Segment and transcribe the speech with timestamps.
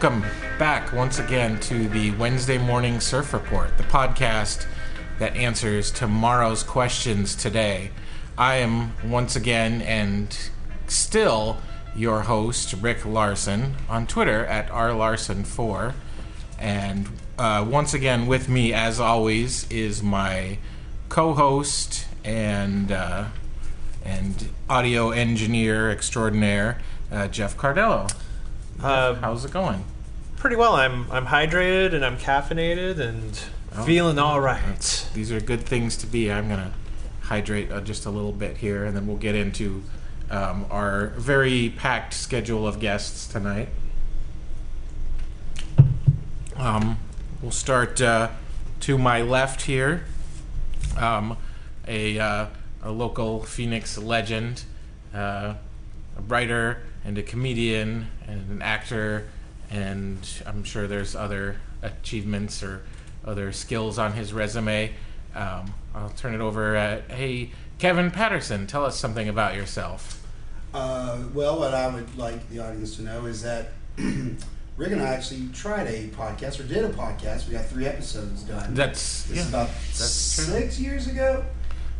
[0.00, 0.22] Welcome
[0.60, 4.64] back once again to the Wednesday Morning Surf Report, the podcast
[5.18, 7.90] that answers tomorrow's questions today.
[8.38, 10.38] I am once again and
[10.86, 11.56] still
[11.96, 15.94] your host, Rick Larson, on Twitter at rlarson4.
[16.60, 20.58] And uh, once again, with me, as always, is my
[21.08, 23.24] co-host and uh,
[24.04, 26.78] and audio engineer extraordinaire,
[27.10, 28.08] uh, Jeff Cardello.
[28.82, 29.84] Uh, How's it going?
[30.36, 30.74] pretty well.
[30.74, 33.40] I'm I'm hydrated and I'm caffeinated and
[33.76, 33.84] Oh.
[33.84, 35.06] feeling all right.
[35.14, 36.32] These are good things to be.
[36.32, 36.72] I'm gonna
[37.22, 39.82] hydrate uh, just a little bit here, and then we'll get into
[40.30, 43.68] um, our very packed schedule of guests tonight.
[46.56, 46.98] Um,
[47.42, 48.30] we'll start uh,
[48.80, 50.04] to my left here.
[50.96, 51.36] Um,
[51.86, 52.46] a, uh,
[52.82, 54.64] a local Phoenix legend,
[55.14, 55.54] uh,
[56.16, 59.24] a writer and a comedian and an actor,
[59.70, 62.82] and I'm sure there's other achievements or
[63.24, 64.92] other skills on his resume.
[65.34, 66.76] Um, I'll turn it over.
[66.76, 70.22] Uh, hey, Kevin Patterson, tell us something about yourself.
[70.74, 75.06] Uh, well, what I would like the audience to know is that Rick and I
[75.06, 77.46] actually tried a podcast or did a podcast.
[77.46, 78.74] We got three episodes done.
[78.74, 79.42] That's this yeah.
[79.44, 80.44] is about that's true.
[80.44, 81.42] six years ago,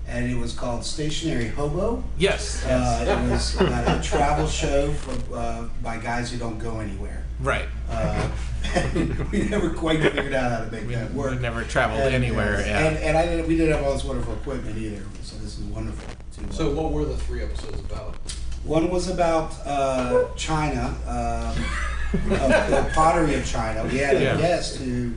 [0.09, 2.03] and it was called Stationary Hobo.
[2.17, 2.65] Yes.
[2.65, 7.25] Uh, it was about a travel show for, uh, by guys who don't go anywhere.
[7.41, 7.67] right.
[7.91, 8.29] Uh,
[9.33, 11.31] we never quite figured out how to make We, that work.
[11.31, 12.57] we never traveled And, anywhere.
[12.57, 12.87] uh, yeah.
[12.89, 15.65] and, and I didn't, we didn't have all this wonderful equipment either, so this is
[15.65, 16.13] wonderful.
[16.37, 18.17] To, uh, So, what were the three episodes about?
[18.65, 21.65] One was about uh, China, um,
[22.33, 23.85] of the pottery of China.
[23.85, 24.37] We had a Yeah.
[24.37, 25.13] guest who,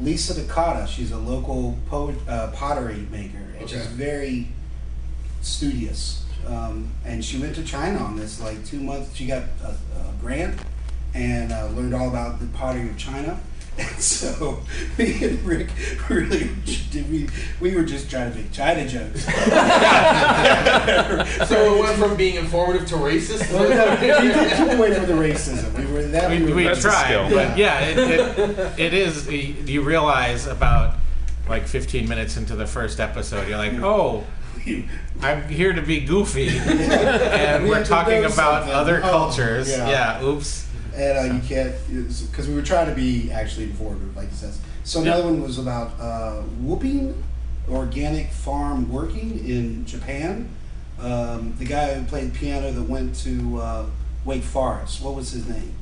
[0.00, 0.86] Lisa Dakota.
[0.86, 3.88] She's a local po- uh, pottery maker, and she's Okay.
[3.94, 4.48] very
[5.40, 6.24] studious.
[6.46, 9.14] Um, and she went to China on this like two months.
[9.14, 10.58] She got a, a grant
[11.14, 13.40] and uh, learned all about the pottery of China.
[13.78, 14.60] And so
[14.98, 15.70] me and Rick
[16.10, 16.50] really
[16.90, 17.26] did we
[17.58, 19.24] we were just trying to make China jokes.
[21.48, 23.50] So, it went from being informative to racist?
[23.52, 25.76] Well, no, we did keep away from the racism.
[25.78, 26.30] We were that.
[26.30, 27.30] we, we, we were, That's tried, skill.
[27.30, 29.28] but yeah, it, it, it is.
[29.30, 30.94] You realize about
[31.48, 34.24] like 15 minutes into the first episode, you're like, oh,
[35.20, 38.72] I'm here to be goofy, and We we're talking about something.
[38.74, 39.68] other Oh, cultures.
[39.70, 39.88] yeah.
[40.20, 40.22] Yeah.
[40.24, 40.68] oops.
[40.94, 41.74] and uh, you can't
[42.30, 44.60] because we were trying to be actually informative, like it says.
[44.84, 47.22] So another one was about uh, whooping
[47.68, 50.48] organic farm working in Japan.
[51.00, 53.86] Um, the guy who played piano that went to uh,
[54.24, 55.02] Wake Forest.
[55.02, 55.74] What was his name?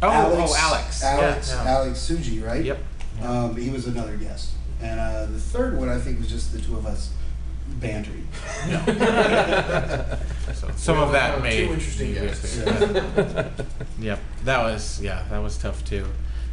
[0.00, 1.02] Oh, oh, Alex.
[1.02, 1.50] Alex.
[1.52, 1.70] Yeah, yeah.
[1.70, 2.64] Alex Suji, right?
[2.64, 2.78] Yep.
[3.22, 6.60] Um, he was another guest, and uh, the third one I think was just the
[6.60, 7.12] two of us
[7.80, 8.26] bantering.
[10.54, 12.56] So some of that made may two interesting guests.
[12.56, 13.52] missing.
[14.00, 16.06] Yep, that was yeah, that was tough too.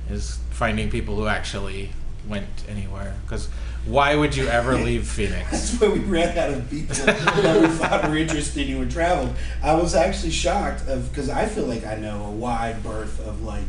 [0.10, 1.90] Is finding people who actually
[2.28, 3.48] went anywhere because
[3.86, 5.50] why would you ever leave Phoenix?
[5.52, 9.34] That's when we ran out of people that we thought were interested who had traveled.
[9.64, 13.44] I was actually shocked of because I feel like I know a wide berth of
[13.44, 13.64] like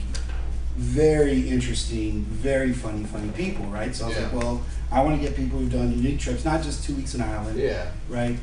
[0.76, 3.94] very interesting, very funny, funny people, right?
[3.94, 6.62] So I was like, well, I want to get people who've done unique trips, not
[6.62, 7.87] just two weeks in Ireland, Yeah.
[8.09, 8.37] right?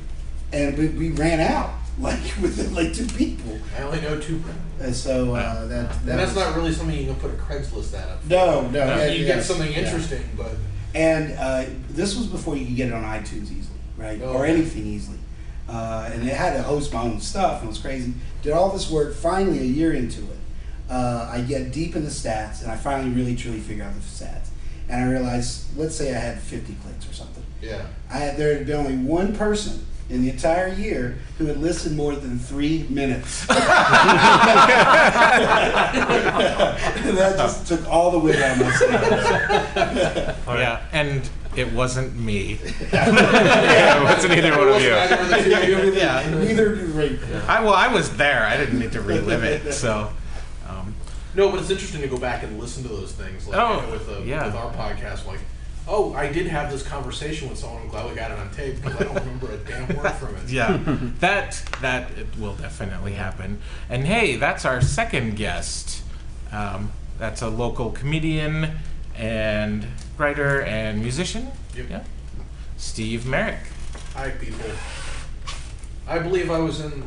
[0.52, 4.44] And we, we ran out like within like two people, I only know two.
[4.82, 7.36] and so uh, that that And that's was- not really something you can put a
[7.36, 8.30] Craigslist ad up for.
[8.30, 8.86] no, no.
[8.98, 9.80] No, You yeah, get something yeah.
[9.80, 10.52] interesting, but.
[10.96, 14.20] And uh, this was before you could get it on iTunes easily, right?
[14.24, 15.18] Oh, or anything easily.
[15.68, 18.14] Uh, and it had to host my own stuff, and it was crazy.
[18.44, 19.16] Did all this work.
[19.16, 20.33] Finally, a year into it,
[20.94, 24.02] uh, I get deep in the stats, and I finally really truly figure out the
[24.02, 24.50] stats.
[24.88, 27.44] And I realize, let's say I had 50 clicks or something.
[27.62, 27.88] Yeah.
[28.12, 31.98] I had there had been only one person in the entire year who had listened
[31.98, 33.48] more than three minutes.
[33.48, 33.58] that
[37.38, 40.38] just took all the wind out of my sails.
[40.48, 42.60] Yeah, and it wasn't me.
[42.94, 44.94] yeah, it wasn't either one of you.
[44.94, 45.94] Either of the of you.
[45.94, 47.20] Yeah, Neither did Ray.
[47.48, 48.46] I well, I was there.
[48.46, 49.74] I didn't need to relive it.
[49.74, 50.12] So,
[51.36, 53.48] No, but it's interesting to go back and listen to those things.
[53.48, 54.46] Like Oh, with, the, yeah.
[54.46, 55.40] with our podcast, like,
[55.88, 57.82] oh, I did have this conversation with someone.
[57.82, 60.36] I'm glad we got it on tape because I don't remember a damn word from
[60.36, 60.44] it.
[60.50, 60.80] yeah,
[61.20, 63.60] that that it will definitely happen.
[63.90, 66.04] And hey, that's our second guest.
[66.52, 68.78] Um, that's a local comedian
[69.16, 69.88] and
[70.18, 71.50] writer and musician.
[71.76, 71.86] Yep.
[71.90, 72.04] Yeah,
[72.78, 73.60] Steve Merrick.
[74.14, 74.70] Hi, people.
[76.08, 77.04] I believe I was in.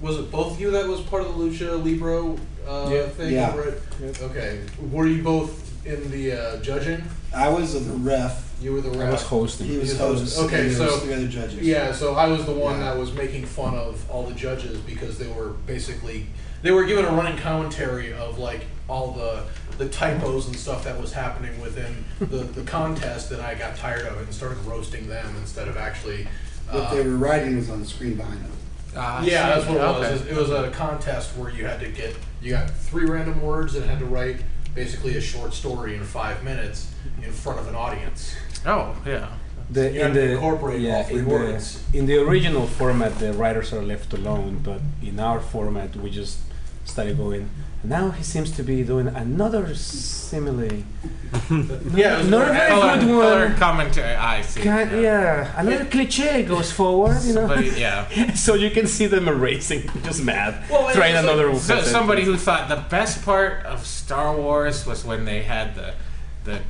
[0.00, 2.36] Was it both of you that was part of the Lucha Libre
[2.66, 3.08] uh, Yeah.
[3.08, 3.32] thing?
[3.34, 3.56] Yeah.
[3.56, 3.74] Right?
[4.22, 4.60] Okay.
[4.90, 7.02] Were you both in the uh, judging?
[7.34, 9.00] I was the ref You were the ref.
[9.00, 9.12] I ref.
[9.12, 9.66] was hosting.
[9.66, 10.38] He was He was host.
[10.46, 11.60] okay, and there was so- three other judges.
[11.60, 12.84] Yeah, so I was the one Yeah.
[12.90, 16.26] that was making fun of all the judges because they were basically
[16.62, 19.44] they were given a running commentary of like all the
[19.78, 24.06] the typos and stuff that was happening within the, the contest, and I got tired
[24.06, 26.26] of it and started roasting them instead of actually.
[26.70, 28.50] What uh, they were writing was on the screen behind them.
[28.98, 29.34] Ah, I yeah, see.
[29.60, 30.12] that's what it Okay.
[30.12, 30.26] was.
[30.26, 33.84] It was a contest where you had to get you got three random words and
[33.84, 34.38] had to write
[34.74, 36.92] basically a short story in five minutes
[37.22, 38.34] in front of an audience.
[38.66, 39.28] Oh, yeah.
[39.70, 41.82] The, You have to incorporate all three in words.
[41.92, 46.10] The, in the original format, the writers are left alone, but in our format, we
[46.10, 46.38] just
[46.84, 47.50] started going.
[47.84, 50.82] Now he seems to be doing another simile.
[51.94, 53.56] Yeah, it was Not a very Color, good color one.
[53.56, 54.14] commentary.
[54.14, 54.62] I see.
[54.62, 57.46] Kind, yeah, another cliche goes forward, you know.
[57.48, 58.32] Somebody, yeah.
[58.34, 61.54] so you can see them erasing, just mad, Well, trying it's like- another.
[61.58, 65.94] So, somebody who thought the best part of Star Wars was when they had the
[66.44, 66.60] the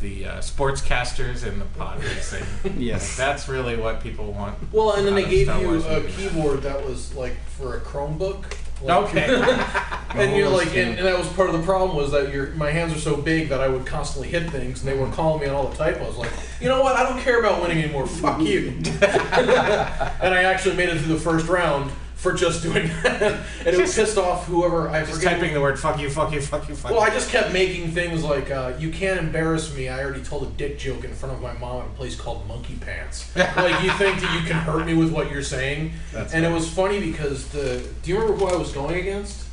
[0.00, 2.44] the uh, sportscasters in the pod racing.
[2.76, 3.16] Yes.
[3.16, 4.56] That's really what people want.
[4.72, 6.16] Well, and then they gave Star you Wars a movies.
[6.16, 8.44] keyboard that was like for a Chromebook.
[8.82, 9.26] Like- Okay.
[10.14, 12.70] and you're like, and, and that was part of the problem was that your my
[12.70, 15.14] hands are so big that I would constantly hit things, and they were mm-hmm.
[15.14, 16.16] calling me on all the typos.
[16.16, 16.30] Like,
[16.60, 16.96] you know what?
[16.96, 18.06] I don't care about winning anymore.
[18.06, 18.68] Fuck you.
[19.02, 23.22] and I actually made it through the first round for just doing that,
[23.60, 25.34] and it was pissed off whoever I Just forget.
[25.34, 27.00] typing the word "fuck you, fuck you, fuck you, fuck Well.
[27.00, 30.50] I just kept making things like, uh, "You can't embarrass me." I already told a
[30.52, 33.30] dick joke in front of my mom at a place called Monkey Pants.
[33.36, 35.92] like, you think that you can hurt me with what you're saying?
[36.12, 37.86] That's and it was funny because the.
[38.02, 39.44] Do you remember who I was going against?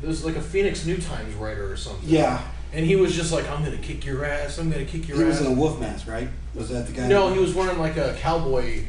[0.00, 2.08] There was like a Phoenix New Times writer or something.
[2.08, 2.40] Yeah,
[2.72, 4.58] And he was just like, "I'm gonna kick your ass.
[4.58, 6.28] I'm gonna kick your he ass." was in a wolf mask, right?
[6.54, 7.08] Was that the guy?
[7.08, 8.84] no, he was wearing like a cowboy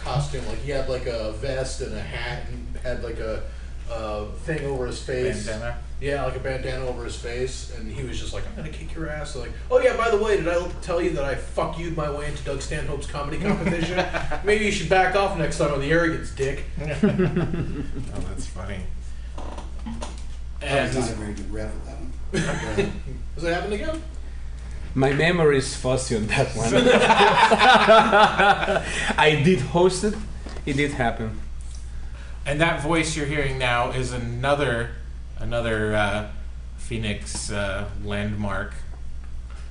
[0.00, 0.46] costume.
[0.46, 3.42] Like he had like a vest and a hat and had like a.
[3.90, 5.48] Uh, thing over his face.
[5.48, 5.76] Bandana.
[6.00, 8.94] Yeah, like a bandana over his face, and he was just like, "I'm gonna kick
[8.94, 11.76] your ass." like, oh yeah, by the way, did I tell you that I fuck
[11.76, 14.02] you my way into Doug Stanhope's comedy competition?
[14.44, 16.64] Maybe you should back off next time on the arrogance, dick.
[16.82, 18.78] Oh, that's funny.
[20.62, 22.12] I was not a very good ref that one.
[23.34, 24.02] Does that happen again?
[24.94, 26.74] My memory is fuzzy on that one.
[29.18, 30.14] I did host it.
[30.66, 31.38] It did happen.
[32.44, 34.90] and that voice you're hearing now is another
[35.38, 36.26] another uh,
[36.78, 38.74] Phoenix uh, landmark.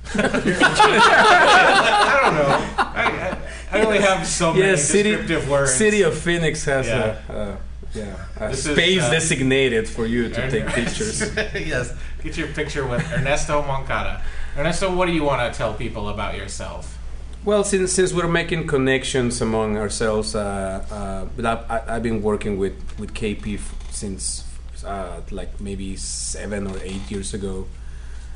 [0.14, 2.48] I don't know.
[2.78, 3.36] I,
[3.72, 5.74] I, I only have so many city, descriptive words.
[5.74, 7.18] city of Phoenix has Yeah.
[7.28, 7.56] a, uh,
[7.94, 11.20] yeah, a This is, space uh, designated for you to take pictures.
[11.54, 11.92] yes,
[12.22, 14.22] get your picture with Ernesto Moncada.
[14.56, 16.98] Ernesto, what do you want to tell people about yourself?
[17.44, 22.58] Well, since since we're making connections among ourselves, uh, uh, but I've, I've been working
[22.58, 24.44] with with KP f- since
[24.84, 27.66] uh, like maybe seven or eight years ago,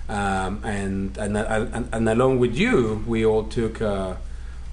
[0.08, 4.14] um, and, and and and along with you, we all took uh,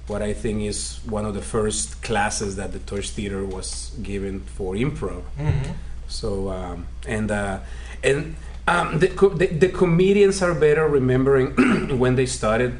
[0.06, 4.40] what I think is one of the first classes that the Torch Theater was given
[4.40, 5.24] for improv.
[5.38, 5.72] Mm-hmm.
[6.08, 7.58] So um, and uh,
[8.02, 8.36] and
[8.68, 11.54] um, the, co- the the comedians are better remembering
[11.98, 12.72] when they started,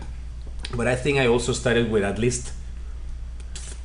[0.76, 2.52] but I think I also started with at least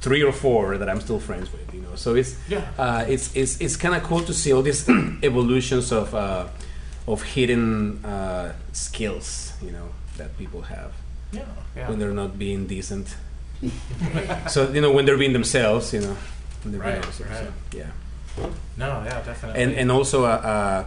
[0.02, 1.74] three or four that I'm still friends with.
[1.74, 2.62] You know, so it's Yeah.
[2.78, 4.88] uh, it's it's it's kind of cool to see all these
[5.24, 6.46] evolutions of uh,
[7.08, 9.54] of hidden uh, skills.
[9.62, 10.92] You know that people have
[11.32, 11.90] Yeah, yeah.
[11.90, 13.16] when they're not being decent.
[14.48, 15.94] so you know when they're being themselves.
[15.94, 16.16] You know.
[16.64, 17.52] when they're being Right, themselves, right.
[17.74, 17.92] so, yeah.
[18.78, 19.64] No, yeah, definitely.
[19.64, 20.84] and and also uh, uh,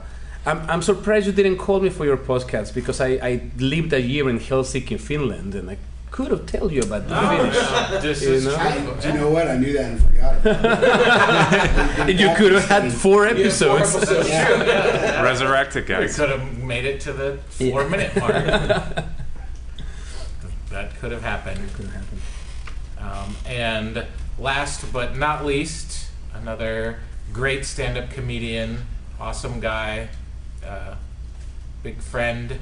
[0.46, 4.00] I'm, I'm surprised you didn't call me for your podcast because I, I lived a
[4.00, 5.76] year in Helsinki, Finland, and I
[6.10, 7.54] could have told you about the Oh, Finnish.
[7.56, 8.56] yeah, this You is know?
[8.56, 9.46] I, do you know what?
[9.48, 12.16] I knew that and forgot about it.
[12.20, 13.94] You could have had four Yeah, four episodes.
[13.96, 14.28] episodes.
[14.28, 15.22] Yeah.
[15.30, 16.16] Resurrected We guys.
[16.16, 18.32] could have made it to the four minute mark.
[20.70, 21.60] that could have happened.
[21.74, 22.20] Could have happened.
[22.98, 24.06] Um, and
[24.38, 26.98] last but not least, another
[27.32, 28.82] great stand up comedian,
[29.20, 30.08] awesome guy,
[30.66, 30.94] uh,
[31.82, 32.58] big friend,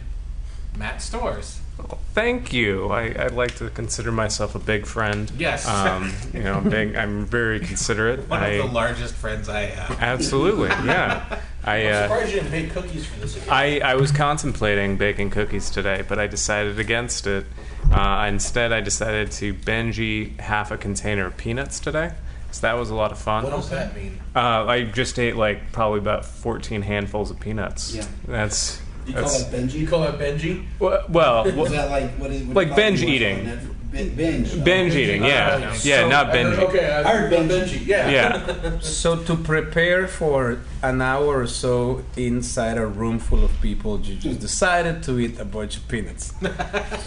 [0.76, 1.60] Matt Stores.
[1.78, 2.88] Well, thank you.
[2.88, 5.30] I, I'd like to consider myself a big friend.
[5.38, 5.66] Yes.
[5.68, 6.96] Um, you know, big.
[6.96, 8.28] I'm very considerate.
[8.28, 10.00] One I, of the largest friends I have.
[10.02, 11.40] absolutely, yeah.
[11.64, 11.76] I.
[11.76, 13.48] I'm Uh, surprised you didn't bake cookies for this.
[13.48, 17.46] I, I was contemplating baking cookies today, but I decided against it.
[17.92, 22.10] Uh, instead, I decided to Benji half a container of peanuts today.
[22.50, 23.44] So that was a lot of fun.
[23.44, 24.18] what does that mean?
[24.34, 27.94] Uh, I just ate like probably about 14 handfuls of peanuts.
[27.94, 28.06] Yeah.
[28.26, 29.72] That's You call that's that Benji?
[29.74, 30.64] You call that Benji?
[30.78, 33.77] well, well Is that like what is what Like do you call it binge eating.
[33.92, 34.16] On Netflix?
[34.16, 34.64] Binge.
[34.64, 35.58] Binge eating, yeah.
[35.58, 35.76] yeah.
[35.82, 36.68] Yeah, So- not uh, I heard- binging.
[36.68, 37.78] Okay, I I heard heard Benji.
[37.78, 37.86] Benji.
[37.86, 38.10] Yeah.
[38.10, 38.78] Yeah.
[38.80, 44.14] So to prepare for an hour or so inside a room full of people, you
[44.16, 46.32] just decided to eat a bunch of peanuts.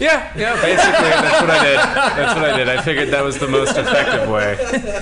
[0.00, 1.78] Yeah, yeah, basically that's what I did.
[2.18, 2.68] That's what I did.
[2.68, 4.56] I figured that was the most effective way.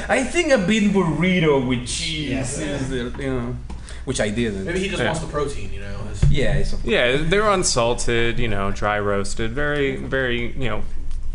[0.08, 2.66] I think a bean burrito with cheese Yeah.
[2.76, 3.56] is, the, you know,
[4.04, 4.64] which I didn't.
[4.66, 5.06] Maybe he just Yeah.
[5.06, 5.96] wants the protein, you know.
[6.10, 10.82] His- yeah, it's Yeah, they're unsalted, you know, dry roasted, very very, you know,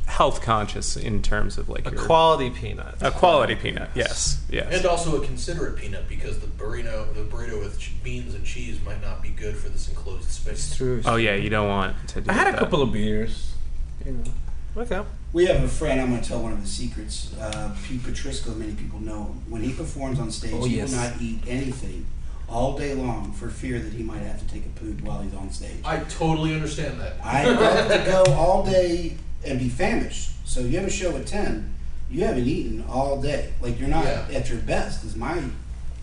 [0.06, 2.96] health conscious in terms of like A your quality peanut.
[3.02, 3.90] a quality peanut.
[3.96, 4.44] Yes.
[4.50, 4.68] Yes.
[4.72, 8.80] And also a considerate peanut because the burrito, the burrito with ch- beans and cheese
[8.86, 10.54] might not be good for this enclosed space.
[10.70, 11.02] it's true.
[11.06, 12.60] Oh yeah, you don't want to do I had a that.
[12.60, 13.54] couple of beers.
[14.06, 14.24] You know.
[14.82, 15.02] Okay.
[15.34, 16.00] We have a friend.
[16.00, 17.34] I'm going to tell one of the secrets.
[17.40, 18.56] Uh, Pete Patrisco.
[18.56, 19.42] Many people know him.
[19.50, 20.92] When he performs on stage, Oh, he yes.
[20.92, 22.06] will not eat anything
[22.48, 25.34] all day long for fear that he might have to take a poop while he's
[25.34, 25.78] on stage.
[25.84, 27.14] I totally understand that.
[27.24, 29.18] I have to go all day
[29.48, 30.32] and be famished.
[30.48, 31.74] So you have a show at ten,
[32.10, 33.54] you haven't eaten all day.
[33.62, 34.26] Like you're not Yeah.
[34.38, 35.04] at your best.
[35.06, 35.42] Is my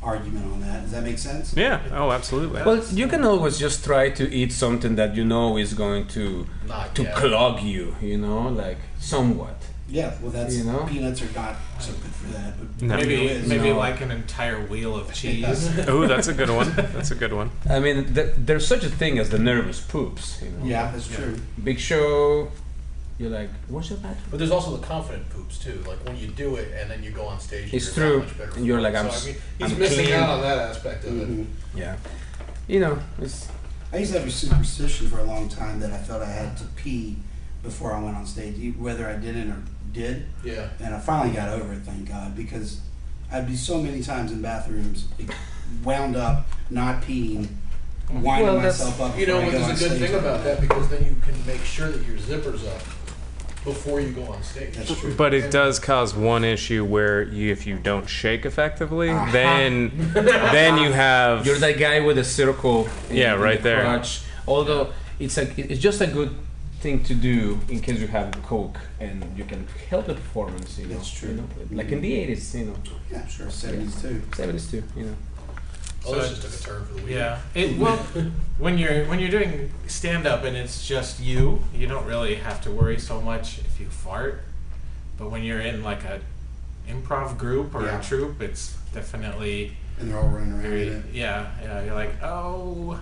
[0.03, 0.83] argument on that?
[0.83, 1.55] Does that make sense?
[1.57, 1.81] Yeah.
[1.93, 2.63] Oh, absolutely.
[2.63, 6.47] Well, you can always just try to eat something that you know is going to
[6.67, 7.15] Not to yet.
[7.15, 7.95] clog you.
[8.01, 9.57] You know, like somewhat.
[9.89, 10.15] Yeah.
[10.23, 10.87] Well, that's You know?
[10.89, 12.55] peanuts are not so good for that.
[12.59, 12.97] But No.
[12.97, 13.79] Maybe maybe No.
[13.79, 15.69] like an entire wheel of cheese.
[15.87, 16.73] Oh, that's a good one.
[16.95, 17.51] That's a good one.
[17.71, 20.41] I mean, th- there's such a thing as the nervous poops.
[20.43, 20.65] You know.
[20.65, 21.37] yeah, that's true.
[21.63, 22.49] Big show.
[23.23, 24.27] You're like, what's your bathroom?
[24.33, 25.81] But there's also the confident poops too.
[25.87, 27.67] Like when you do it and then you go on stage.
[27.67, 28.19] and It's you're true.
[28.25, 30.17] Much better And you're like, I'm I s- mean, he's I'm missing clean.
[30.19, 31.29] out on that aspect of it.
[31.31, 31.47] Mhm.
[31.77, 31.97] Yeah.
[32.67, 33.47] You know, it's
[33.93, 36.57] I used to have a superstition for a long time that I felt I had
[36.57, 37.17] to pee
[37.63, 39.63] before I went on stage, whether I didn't or
[39.93, 40.27] did.
[40.43, 40.71] Yeah.
[40.81, 42.81] And I finally got over it, thank God, because
[43.31, 45.07] I'd be so many times in bathrooms,
[45.85, 47.47] wound up, not peeing,
[48.11, 49.17] winding Well, that's- myself up.
[49.17, 51.05] You know, before I but go on there's a good thing about that because then
[51.05, 52.83] you can make sure that your zipper's up
[53.65, 54.75] before you go on stage.
[54.77, 55.15] That's true.
[55.15, 59.31] But it does cause one issue where you, if you don't shake effectively, ah.
[59.33, 62.89] then then you have you're that guy with a circle.
[63.11, 63.81] in- Yeah, in right the there.
[63.83, 64.23] crotch.
[64.49, 66.35] Although it's a, it's just a good
[66.81, 70.77] thing to do in case you have coke and you can help the performance.
[70.79, 71.29] You know, That's true.
[71.31, 72.75] You know, like in the '80s, you know,
[73.11, 74.21] Yeah, sure, 70s too.
[74.33, 74.83] '70s too.
[74.97, 75.15] You know.
[76.07, 77.15] Oh, So this just took a turn for the week.
[77.15, 77.41] Yeah.
[77.55, 77.97] It well
[78.59, 82.61] when you're when you're doing stand up and it's just you, you don't really have
[82.63, 84.43] to worry so much if you fart.
[85.19, 86.21] But when you're in like a
[86.89, 88.01] improv group or Yeah.
[88.01, 92.99] a troupe, it's definitely And they're all running around very yeah, yeah, you're like, "Oh,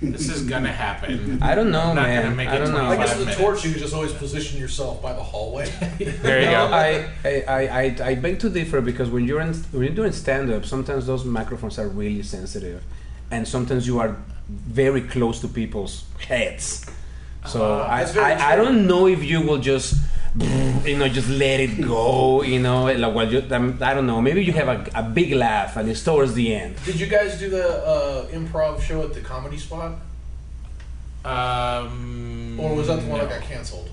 [0.00, 2.22] this is going to happen." I don't know, I'm not man.
[2.24, 2.86] gonna make I don't know.
[2.86, 3.40] I guess with the minutes.
[3.40, 5.66] torch, you could just always position yourself by the hallway.
[5.98, 6.74] there you No, go.
[6.74, 10.12] I, I, I, I, I beg to differ because when you're in, when you're doing
[10.12, 12.82] stand up, sometimes those microphones are really sensitive,
[13.30, 14.16] and sometimes you are
[14.48, 16.86] very close to people's heads.
[17.46, 18.64] So Ah, I, that's very I, I true.
[18.64, 19.94] don't know if you will just
[20.84, 22.42] you know just let it go.
[22.42, 24.20] You know, like while you, um, I don't know.
[24.20, 26.76] Maybe you have a, a big laugh and it's towards the end.
[26.84, 29.92] Did you guys do the uh, improv show at the comedy spot?
[31.24, 33.26] Um Or was that the one no.
[33.26, 33.90] that got canceled?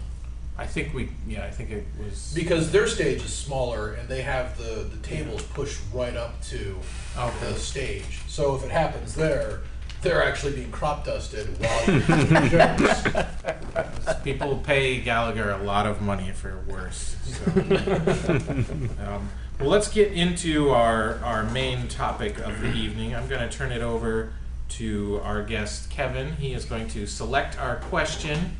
[0.57, 4.21] I think we yeah, I think it was Because their stage is smaller and they
[4.21, 6.77] have the, the tables pushed right up to
[7.17, 7.51] Okay.
[7.53, 8.21] the stage.
[8.27, 9.61] So if it happens there,
[10.05, 14.21] they're actually being crop dusted while you're doing jokes.
[14.24, 17.17] People pay Gallagher a lot of money for worse.
[17.24, 17.51] So.
[19.05, 23.15] um, well, let's get into our, our main topic of the evening.
[23.15, 24.33] I'm going to turn it over
[24.69, 26.35] to our guest, Kevin.
[26.35, 28.57] He is going to select our question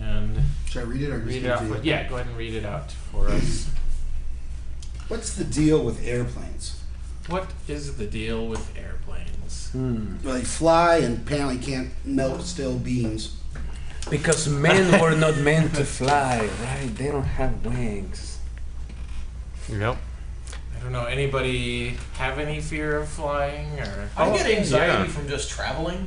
[0.00, 1.62] and Should I read it or just read it it out.
[1.62, 3.70] For, yeah, go ahead and read it out for us.
[5.08, 6.80] What's the deal with airplanes?
[7.28, 9.01] What is the deal with airplanes?
[9.72, 10.16] Hmm.
[10.22, 13.36] Well, they fly and apparently can't melt steel beams.
[14.10, 16.94] Because men were not meant to fly, right?
[16.94, 18.38] They don't have wings.
[19.68, 19.96] Yep.
[20.76, 21.04] I don't know.
[21.04, 24.08] Anybody have any fear of flying or?
[24.16, 25.06] I get anxiety yeah.
[25.06, 26.06] from just traveling.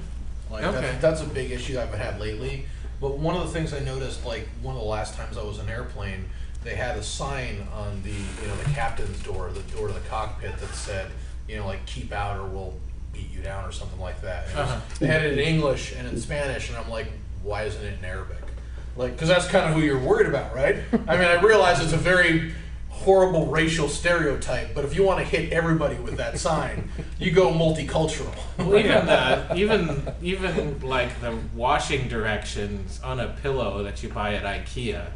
[0.52, 0.82] Like Okay.
[0.82, 2.66] that's, that's a big issue I've had lately.
[3.02, 5.60] But one of the things I noticed, like one of the last times I was
[5.60, 6.26] in an airplane,
[6.64, 10.00] they had a sign on the you know the captain's door, the door to the
[10.02, 11.12] cockpit that said,
[11.48, 12.74] you know, like keep out or we'll
[13.16, 14.48] beat you down or something like that.
[14.50, 14.80] And it was- Uh-huh.
[15.00, 17.08] They had it in English and in Spanish, and I'm like,
[17.44, 18.38] why isn't it in Arabic?
[18.98, 20.78] Like, because that's kind of who you're worried about, right?
[21.08, 22.54] I mean, I realize it's a very
[22.90, 27.52] horrible racial stereotype, but if you want to hit everybody with that sign, you go
[27.52, 28.34] multicultural.
[28.58, 34.34] Well, even the even even like the washing directions on a pillow that you buy
[34.36, 35.08] at IKEA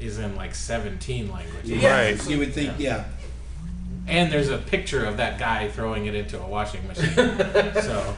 [0.00, 1.70] is in like 17 languages.
[1.70, 1.96] Yeah.
[1.96, 2.28] Right.
[2.28, 3.04] You would think, yeah.
[4.08, 7.14] And there's a picture of that guy throwing it into a washing machine.
[7.14, 8.16] so,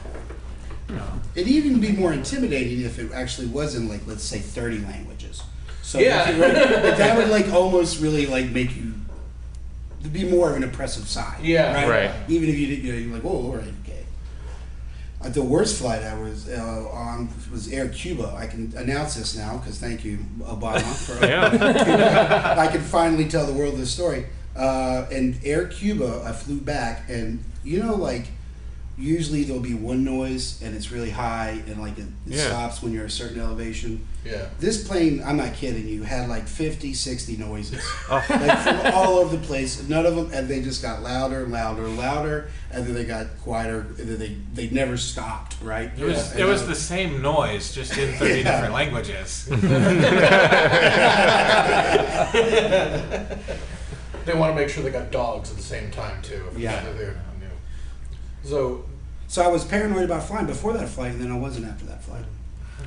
[0.89, 1.03] no.
[1.35, 5.43] It'd even be more intimidating if it actually was in, like, let's say 30 languages.
[5.81, 6.29] So Yeah.
[6.29, 8.93] if you were- but that would like almost really like make you
[10.11, 11.43] be more of an impressive side.
[11.43, 11.73] Yeah.
[11.73, 11.89] right.
[12.07, 12.11] Right.
[12.27, 14.03] Even if you did, you know, you're like, whoa, all right, okay.
[15.21, 18.33] Uh, the worst flight I was uh, on was Air Cuba.
[18.35, 20.81] I can announce this now because thank you, Obama.
[20.81, 22.55] For Yeah.
[22.57, 24.25] I can finally tell the world this story.
[24.55, 28.27] Uh, and Air Cuba, I flew back, and you know, like
[28.97, 32.47] usually there'll be one noise, and it's really high, and like it, it Yeah.
[32.47, 34.05] stops when you're at a certain elevation.
[34.23, 34.45] Yeah.
[34.59, 37.81] This plane, I'm not kidding you, had like 50, 60 noises.
[38.11, 38.23] Oh.
[38.29, 39.81] Like from all over the place.
[39.87, 43.05] None of them, and they just got louder and louder and louder, and then they
[43.05, 45.89] got quieter, and then they, they never stopped, right?
[45.97, 48.51] It was And, it was the same noise, just in thirty Yeah.
[48.51, 49.47] different languages.
[54.25, 56.43] They want to make sure they got dogs at the same time too.
[56.51, 56.83] if Yeah.
[56.97, 57.49] they're new.
[58.43, 58.85] So
[59.27, 62.03] So I was paranoid about flying before that flight, and then I wasn't after that
[62.03, 62.25] flight.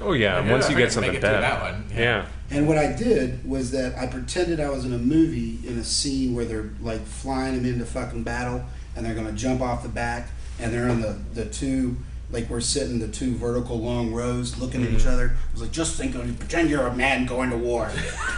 [0.01, 0.45] Oh yeah.
[0.45, 1.43] Yeah, Once you get something make it through bad.
[1.43, 1.99] that one, yeah.
[1.99, 2.27] Yeah.
[2.51, 5.85] And what I did was that I pretended I was in a movie in a
[5.85, 8.63] scene where they're like flying them into fucking battle
[8.97, 10.29] and they're gonna jump off the back
[10.61, 11.97] and they're in the, the two
[12.35, 15.37] like we're sitting the two vertical long rows looking at each other.
[15.49, 17.87] I was like, just think of pretend you're a man going to war.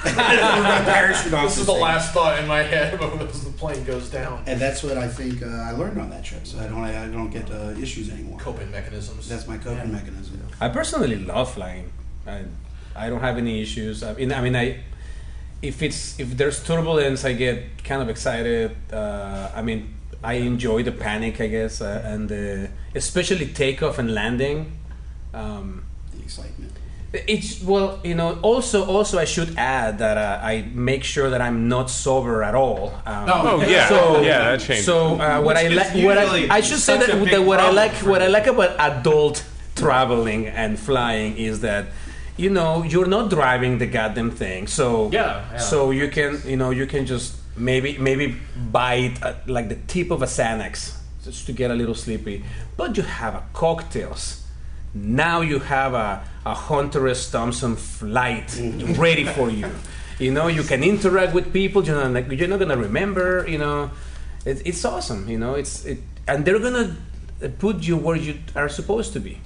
[0.05, 1.81] and we're gonna parachute off this is the thing.
[1.81, 4.45] last thought in my head as the plane goes down.
[4.47, 6.47] And that's what I think uh, I learned on that trip.
[6.47, 8.39] So I don't I don't get uh, issues anymore.
[8.39, 9.29] Coping mechanisms.
[9.29, 10.47] That's my coping mechanism.
[10.61, 11.91] I personally love flying.
[12.27, 12.45] I,
[12.95, 14.03] I don't have any issues.
[14.03, 14.85] I mean, I mean, I
[15.63, 18.77] if it's if there's turbulence, I get kind of excited.
[18.93, 24.13] Uh, I mean, I enjoy the panic, I guess, uh, and uh, especially takeoff and
[24.15, 24.73] landing.
[25.35, 26.73] Um, The excitement.
[27.13, 28.39] it's well, you know.
[28.43, 32.55] Also, also, I should add that uh, I make sure that I'm not sober at
[32.55, 32.93] all.
[33.07, 33.89] Um, Oh yeah.
[33.89, 34.51] So yeah.
[34.51, 34.85] That changed.
[34.85, 37.93] So uh, what I like, what I, I should say that, that what I like,
[38.05, 41.87] what I like about adult traveling and flying is that
[42.37, 44.67] you know you're not driving the goddamn thing.
[44.67, 45.59] So Yeah, yeah.
[45.59, 48.37] so you can you know you can just maybe maybe
[48.71, 52.45] bite at, like the tip of a Xanax just to get a little sleepy,
[52.77, 54.45] but you have a cocktails.
[54.95, 57.31] Now you have a, a Hunter S.
[57.31, 58.59] Thompson flight
[58.97, 59.69] ready for you.
[60.19, 61.85] You know, you can interact with people.
[61.85, 63.45] You're not, like, you're not gonna remember.
[63.47, 63.91] You know,
[64.47, 65.29] it, it's awesome.
[65.29, 66.97] You know, it's it, and they're gonna
[67.59, 69.41] put you where you are supposed to be.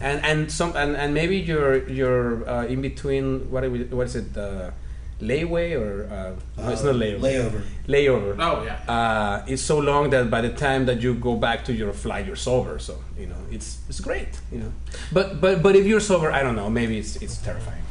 [0.00, 3.50] And and some and, and maybe you're you're uh, in between.
[3.50, 4.36] What are we, what is it?
[4.36, 4.70] Uh,
[5.20, 7.20] layaway or uh, no, it's not layaway.
[7.20, 7.62] Layover.
[7.88, 8.92] Layover Oh yeah.
[8.92, 12.26] uh, it's so long that by the time that you go back to your flight,
[12.26, 12.78] you're sober.
[12.78, 14.28] So you know, it's it's great.
[14.52, 14.72] You know,
[15.12, 16.68] but but but if you're sober, I don't know.
[16.70, 17.82] Maybe it's it's terrifying.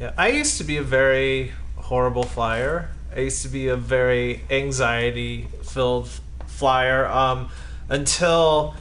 [0.00, 2.88] Yeah, I used to be a very horrible flyer.
[3.14, 6.08] I used to be a very anxiety filled
[6.46, 7.48] flyer um,
[7.88, 8.74] until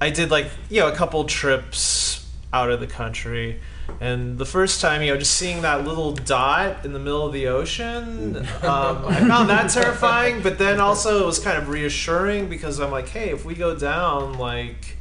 [0.00, 3.60] I did like you know a couple trips out of the country.
[4.00, 7.32] And the first time, you know, just seeing that little dot in the middle of
[7.32, 10.42] the ocean, um, I found that terrifying.
[10.42, 13.76] But then also, it was kind of reassuring because I'm like, hey, if we go
[13.76, 14.96] down, like,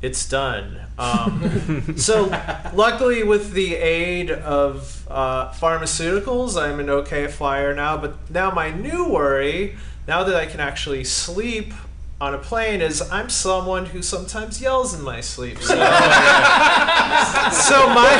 [0.00, 0.80] it's done.
[0.98, 2.26] Um, so,
[2.74, 7.96] luckily, with the aid of uh, pharmaceuticals, I'm an okay flyer now.
[7.96, 11.72] But now, my new worry, now that I can actually sleep
[12.20, 15.58] on a plane, is I'm someone who sometimes yells in my sleep.
[17.14, 18.12] So, so my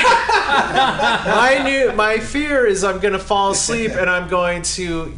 [1.26, 5.12] my new my fear is I'm gonna fall asleep and I'm going to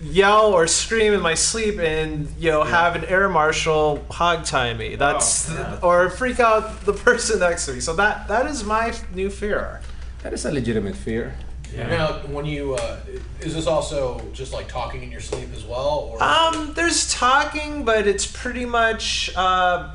[0.00, 4.72] yell or scream in my sleep and you know have an air marshal hog tie
[4.74, 4.96] me.
[4.96, 7.80] That's oh, or freak out the person next to me.
[7.80, 9.80] So that that is my new fear.
[10.22, 11.34] That is a legitimate fear.
[11.76, 12.96] Now, when you uh,
[13.40, 17.84] is this also just like talking in your sleep as well, or Um, there's talking,
[17.84, 19.90] but it's pretty much uh,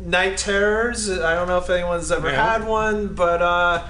[0.00, 1.10] night terrors.
[1.10, 2.52] I don't know if anyone's ever Yeah.
[2.58, 3.84] had one, but uh,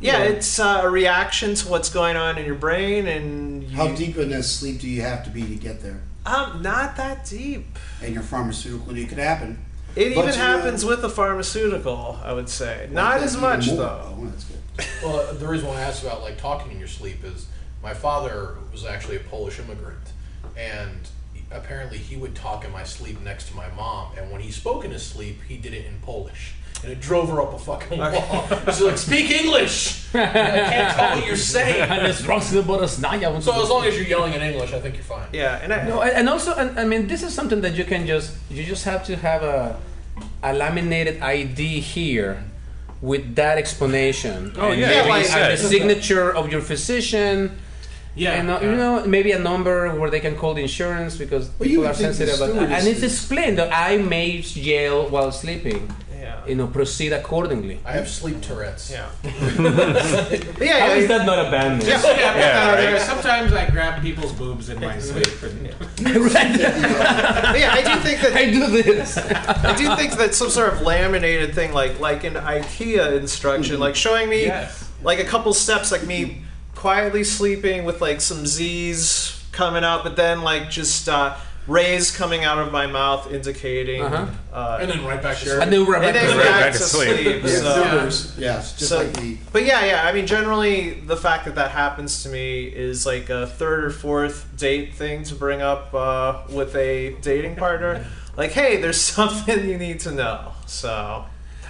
[0.00, 0.30] yeah, Yeah.
[0.30, 4.16] it's uh, a reaction to what's going on in your brain, and you, How deep
[4.16, 6.00] in that sleep do you have to be to get there?
[6.26, 7.78] Um, not that deep.
[8.02, 9.58] And your pharmaceutical, it could happen.
[9.96, 12.88] It But even happens uh, with the pharmaceutical, I would say.
[12.92, 13.76] Not as much more.
[13.76, 14.16] though.
[14.20, 14.59] Oh, that's good.
[15.02, 17.46] Well, the reason why I asked about like talking in your sleep is
[17.82, 20.12] my father was actually a Polish immigrant,
[20.56, 21.08] and
[21.50, 24.84] apparently he would talk in my sleep next to my mom, and when he spoke
[24.84, 26.54] in his sleep, he did it in Polish.
[26.82, 28.46] And it drove her up a fucking wall.
[28.66, 30.06] She's like, "Speak English!
[30.14, 31.90] I can't tell what you're saying."
[33.42, 35.28] So as long as you're yelling in English, I think you're fine.
[35.32, 37.84] Yeah, and I, No, and and also, and, I mean, this is something that you
[37.84, 39.78] can just you just have to have a
[40.42, 42.44] a laminated ID here
[43.02, 44.52] with that explanation.
[44.56, 47.56] Oh, and yeah, maybe like- and the signature of your physician.
[48.16, 48.32] Yeah.
[48.32, 51.68] and uh, you know maybe a number where they can call the insurance because Well,
[51.68, 52.70] people would are sensitive about that.
[52.80, 55.88] and it's explained that I may yell while sleeping.
[56.50, 56.56] Yeah.
[56.56, 57.78] you know, proceed accordingly.
[57.84, 58.90] I have sleep Tourette's.
[58.90, 59.08] Yeah.
[60.60, 61.88] Yeah, How yeah, is that not a bad news?
[61.88, 62.80] Yeah, Yeah, uh, right.
[62.82, 65.26] there- sometimes I grab people's boobs in my sleep.
[66.00, 66.58] And,
[67.58, 69.16] yeah, I do think that I do this.
[69.18, 73.94] I do think that some sort of laminated thing, like like an IKEA instruction, like
[73.96, 74.88] showing me Yes.
[75.02, 76.42] like a couple steps, like me
[76.74, 81.36] quietly sleeping with like some Z's coming out, but then like just uh,
[81.66, 84.02] rays coming out of my mouth indicating.
[84.02, 84.26] Uh-huh.
[84.52, 85.52] uh And then right back to Sure.
[85.54, 85.62] sleep.
[85.62, 87.42] And then we're and then Right back, back to to sleep.
[87.42, 87.46] sleep.
[87.46, 90.02] so- Numbers, yes, just So- like the But yeah, yeah.
[90.08, 93.90] I mean, generally, the fact that that happens to me is like a third or
[93.90, 98.04] fourth date thing to bring up uh, with a dating partner.
[98.36, 100.52] Like, hey, there's something you need to know.
[100.66, 101.26] So,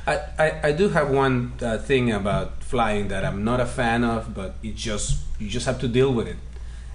[0.06, 4.04] I, I, I do have one uh, thing about flying that I'm not a fan
[4.04, 6.36] of, but it just you just have to deal with it,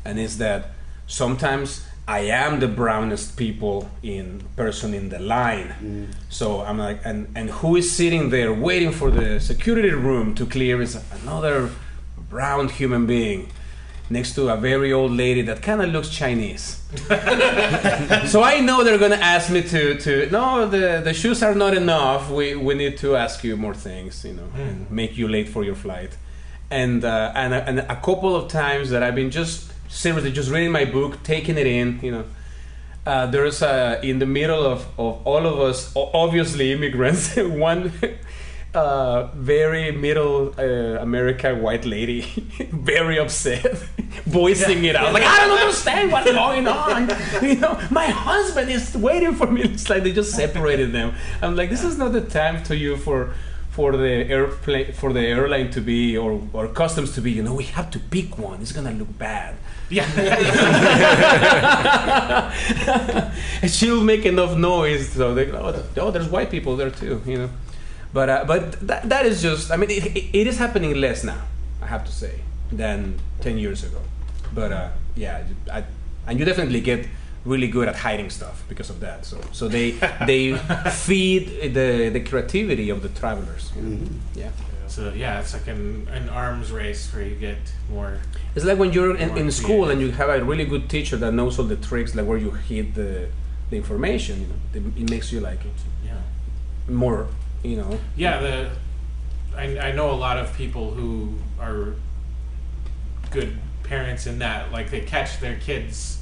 [0.05, 0.71] and it's that
[1.07, 6.13] sometimes I am the brownest people in person in the line.
[6.29, 10.45] So I'm like, and and who is sitting there waiting for the security room to
[10.45, 11.71] clear is another
[12.29, 13.51] brown human being
[14.09, 16.81] next to a very old lady that kind of looks Chinese.
[18.31, 21.73] so I know they're gonna ask me to to no the the shoes are not
[21.75, 22.29] enough.
[22.29, 25.63] We we need to ask you more things, you know, and make you late for
[25.63, 26.17] your flight.
[26.69, 30.71] And uh, and and a couple of times that I've been just seriously just reading
[30.71, 32.25] my book, taking it in, you know.
[33.05, 37.91] Uh, there's a, in the middle of, of all of us, obviously immigrants, one
[38.75, 42.21] uh, very middle uh, America white lady,
[42.71, 43.65] very upset,
[44.25, 47.09] voicing it out like I don't understand what's going on.
[47.41, 49.61] You know, my husband is waiting for me.
[49.61, 51.13] It's like they just separated them.
[51.41, 53.33] I'm like, this is not the time to you for
[53.75, 57.31] for the airplane for the airline to be or or customs to be.
[57.31, 58.61] You know, we have to pick one.
[58.61, 59.55] It's gonna look bad.
[59.89, 60.05] yeah.
[63.61, 67.37] and she'll make enough noise so they oh, oh there's white people there too you
[67.37, 67.49] know
[68.11, 71.23] but uh, but that, that is just i mean it, it, it is happening less
[71.23, 71.39] now
[71.83, 72.39] i have to say
[72.71, 74.01] than 10 years ago
[74.55, 75.83] but uh, yeah I,
[76.25, 77.05] and you definitely get
[77.45, 79.91] really good at hiding stuff because of that so so they
[80.25, 80.53] they
[81.05, 83.91] feed the the creativity of the travelers mm-hmm.
[83.91, 84.09] you know?
[84.35, 84.51] yeah
[84.87, 87.57] So yeah, it's like an, an arms race where you get
[87.89, 88.11] more.
[88.55, 91.33] it's like when you're in, in school and you have a really good teacher that
[91.33, 93.27] knows all the tricks like where you hid the
[93.69, 95.59] the information you know it, it makes you like
[96.05, 96.21] Yeah.
[96.87, 97.27] more
[97.63, 98.53] you know Yeah, the
[99.57, 101.09] I, I know a lot of people who
[101.59, 101.95] are
[103.31, 106.21] good parents in that like they catch their kids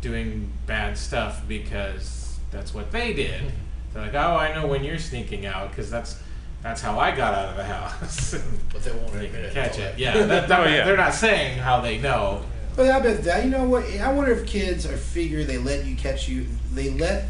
[0.00, 3.40] doing bad stuff because that's what they did.
[3.42, 3.48] Mm-hmm.
[3.94, 6.20] They're like, oh, I know when you're sneaking out because that's
[6.62, 8.34] that's how I got out of the house.
[8.72, 9.52] But they won't they admit can it.
[9.54, 9.98] catch until it.
[9.98, 10.84] Yeah, that, that- Oh, yeah.
[10.84, 12.42] they're not saying how they know.
[12.76, 13.84] But I bet that you know what?
[13.84, 16.46] I wonder if kids are figure they let you catch you.
[16.72, 17.24] They let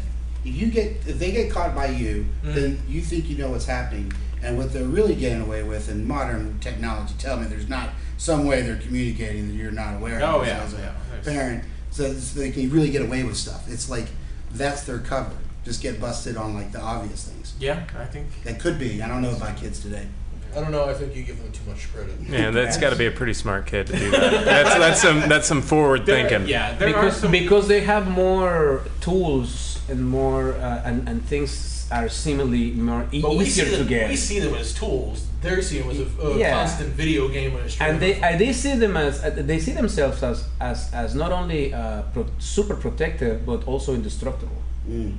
[0.45, 2.53] if you get if they get caught by you, mm-hmm.
[2.53, 4.11] then you think you know what's happening.
[4.43, 8.45] And what they're really getting away with in modern technology, tell me there's not some
[8.45, 10.93] way they're communicating that you're not aware Oh, of yeah, as a yeah.
[11.11, 13.71] There's- parent, so, so they can really get away with stuff.
[13.71, 14.07] It's like
[14.53, 15.31] that's their cover.
[15.63, 17.53] Just get busted on like the obvious things.
[17.59, 18.27] Yeah, I think.
[18.43, 19.01] That could be.
[19.01, 20.07] I don't know about kids today.
[20.53, 20.89] I don't know.
[20.89, 22.15] I think you give them too much credit.
[22.27, 24.43] Yeah, that's got to be a pretty smart kid to do that.
[24.43, 26.49] That's that's some that's some forward There- thinking.
[26.49, 27.31] Yeah, there because are some.
[27.31, 33.21] because they have more tools and more uh, and and things are seemingly more e-
[33.21, 34.09] But we see, easier to get.
[34.09, 35.27] we see them as tools.
[35.41, 36.53] They see them as a, a Yeah.
[36.59, 39.59] constant video game and a stream and they and they see them as uh, they
[39.59, 44.57] see themselves as as, as not only uh, pro- super protective but also indestructible.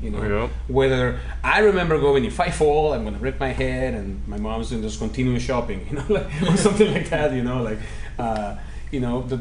[0.05, 0.51] You know, Yep.
[0.69, 1.05] whether
[1.45, 4.83] I remember going if I fall, I'm gonna rip my head, and my mom's gonna
[4.83, 7.33] just continue shopping, you know, like, or something like that.
[7.33, 7.79] You know, like
[8.19, 8.57] uh,
[8.91, 9.39] you know the.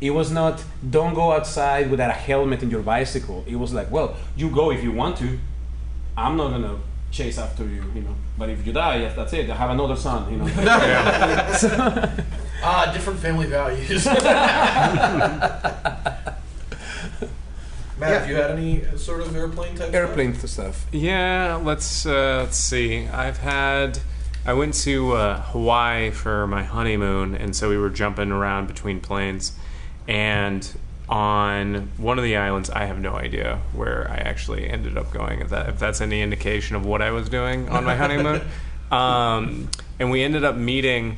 [0.00, 0.64] It was not
[0.96, 3.44] don't go outside without a helmet in your bicycle.
[3.46, 5.38] It was like, well, you go if you want to.
[6.20, 6.78] I'm not gonna
[7.10, 8.14] chase after you, you know.
[8.36, 9.48] But if you die, yes, that's it.
[9.50, 10.44] I have another son, you know.
[12.62, 14.06] ah, different family values.
[18.00, 20.86] Matt, have you had any uh, sort of airplane type Airplane stuff.
[20.90, 23.06] Yeah, let's uh, let's see.
[23.08, 23.98] I've had
[24.46, 29.00] I went to uh, Hawaii for my honeymoon, and so we were jumping around between
[29.00, 29.52] planes.
[30.08, 30.66] And
[31.10, 35.40] on one of the islands, I have no idea where I actually ended up going.
[35.40, 38.42] If that if that's any indication of what I was doing on my honeymoon,
[38.92, 39.68] um,
[39.98, 41.16] and we ended up meeting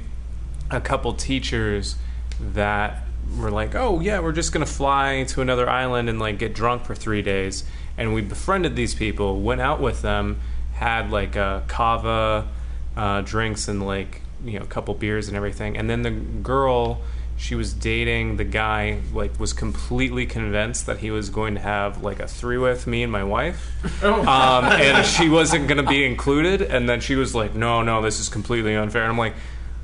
[0.71, 1.97] a couple teachers
[2.41, 3.03] that
[3.39, 6.87] were like, "Oh yeah, we're just gonna fly to another island and like get drunk
[6.87, 7.65] for three days."
[7.99, 10.41] And we befriended these people, went out with them,
[10.73, 12.49] had like a kava
[12.97, 15.77] uh, drinks and like you know a couple beers and everything.
[15.77, 17.03] And then the girl
[17.37, 22.03] she was dating the guy like was completely convinced that he was going to have
[22.03, 23.71] like a three with me and my wife.
[24.03, 28.03] Um, and she wasn't going to be included and then she was like no no
[28.03, 29.03] this is completely unfair.
[29.03, 29.35] And i'm like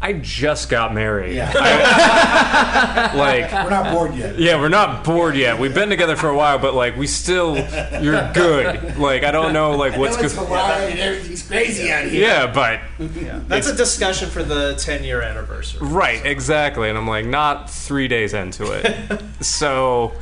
[0.00, 1.50] i just got married Yeah.
[3.16, 4.38] like We're not bored yet.
[4.38, 7.56] yeah we're not bored yet we've been together for a while but like we still
[8.02, 11.90] you're good like i don't know like what's I know good Hawaii and everything's crazy
[11.90, 12.20] out here.
[12.28, 12.80] yeah but
[13.48, 15.80] That's a discussion for the 10 year anniversary.
[15.87, 16.88] Right, exactly.
[16.88, 19.22] And I'm like, not three days into it.
[19.44, 20.12] so,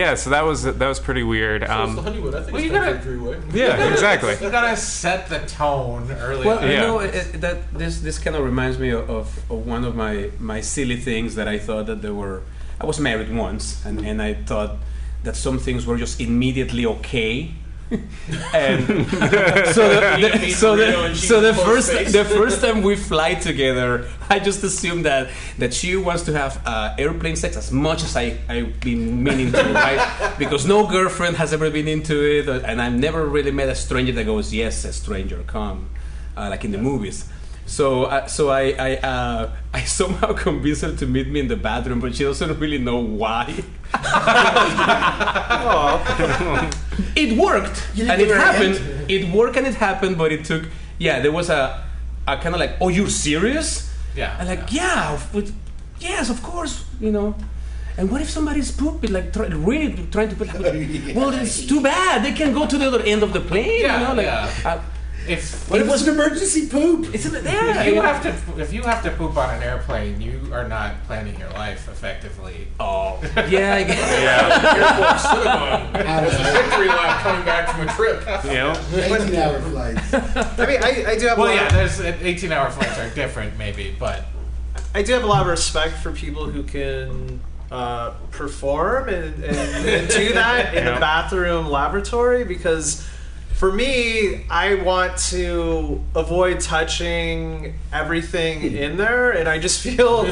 [0.00, 1.60] yeah, so that was that was pretty weird.
[1.62, 2.34] So it's the Um, honeymoon.
[2.34, 3.36] I think well, it's you time gotta- three-way.
[3.62, 4.34] yeah, exactly.
[4.44, 6.44] You gotta set the tone early.
[6.48, 6.64] Well, on.
[6.68, 6.86] you Yeah.
[6.86, 9.92] know it, it- that this this kind of reminds me of, of, of one of
[10.04, 10.14] my
[10.52, 12.36] my silly things that I thought that there were.
[12.82, 14.72] I was married once, and, and I thought
[15.26, 17.34] that some things were just immediately okay.
[18.54, 18.86] and
[19.74, 24.38] so the, the, so the, so the first the first time we fly together, I
[24.38, 28.38] just assumed that that she wants to have uh, airplane sex as much as I
[28.48, 30.34] I've been meaning to, right?
[30.38, 34.12] Because no girlfriend has ever been into it, and I've never really met a stranger
[34.12, 35.90] that goes, "Yes, a stranger, come,"
[36.36, 37.28] uh, like in the movies.
[37.66, 41.56] So, uh, so I I, uh, I somehow convinced her to meet me in the
[41.56, 43.62] bathroom, but she doesn't really know why.
[47.16, 48.76] it worked, and it give her a happened.
[48.76, 49.10] hint?
[49.10, 50.64] It worked and it happened, but it took.
[50.98, 51.84] Yeah, there was a,
[52.26, 55.52] a kind of like, "Oh, you're serious?" Yeah, And like, yeah, of- with,
[55.98, 57.34] yes, of course, you know.
[57.96, 60.48] And what if somebody's pooping, like try, really trying to put?
[60.54, 60.62] Like,
[61.16, 62.24] well, it's too bad.
[62.24, 63.80] They can go to the other end of the plane.
[63.82, 64.50] Yeah, you know, like, yeah.
[64.64, 64.80] uh,
[65.28, 67.14] if What if it's an emergency poop?
[67.14, 67.88] it's in if there.
[67.88, 71.38] you have to if you have to poop on an airplane, you are not planning
[71.38, 72.68] your life effectively.
[72.80, 74.22] Oh, yeah, I guess.
[74.22, 76.26] Yeah, Airport Cinnabon.
[76.26, 78.20] It's a victory lap coming back from a trip.
[78.44, 78.74] you know.
[78.92, 80.14] 18 hour flights.
[80.58, 83.10] I mean, I, I do have a Well, lot yeah, there's 18 hour flights are
[83.10, 84.24] different, maybe, but
[84.94, 89.88] I do have a lot of respect for people who can uh, perform and, and,
[89.88, 90.96] and do that in Yeah.
[90.96, 93.04] a bathroom laboratory because
[93.64, 98.76] for me, I want to avoid touching everything hmm.
[98.76, 100.24] in there, and I just feel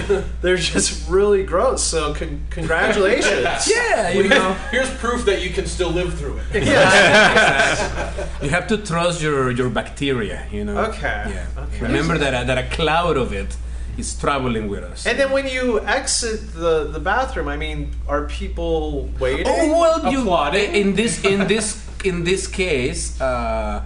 [0.42, 1.82] they're just really gross.
[1.82, 3.70] So, con- congratulations.
[3.74, 6.64] Yeah, you know, Here's proof that you can still live through it.
[8.42, 10.46] you have to trust your your bacteria.
[10.52, 10.76] You know.
[10.90, 11.62] Okay, Yeah.
[11.64, 11.80] okay.
[11.88, 13.56] Remember that a, that a cloud of it
[13.96, 15.06] is traveling with us.
[15.06, 19.46] And then when you exit the, the bathroom, I mean, are people waiting?
[19.48, 20.74] Oh well, you Applauding?
[20.74, 23.82] in this in this in this case, uh,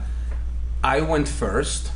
[0.82, 1.92] I went first,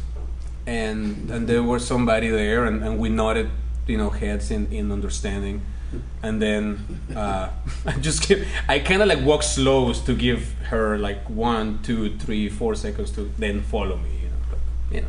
[0.66, 3.50] and and there was somebody there, and, and we nodded,
[3.86, 5.62] you know, heads in, in understanding,
[6.22, 7.50] and then uh,
[7.86, 12.16] I just give, I kind of like walk slow to give her like one, two,
[12.18, 14.58] three, four seconds to then follow me, you know, but,
[14.94, 15.08] you know.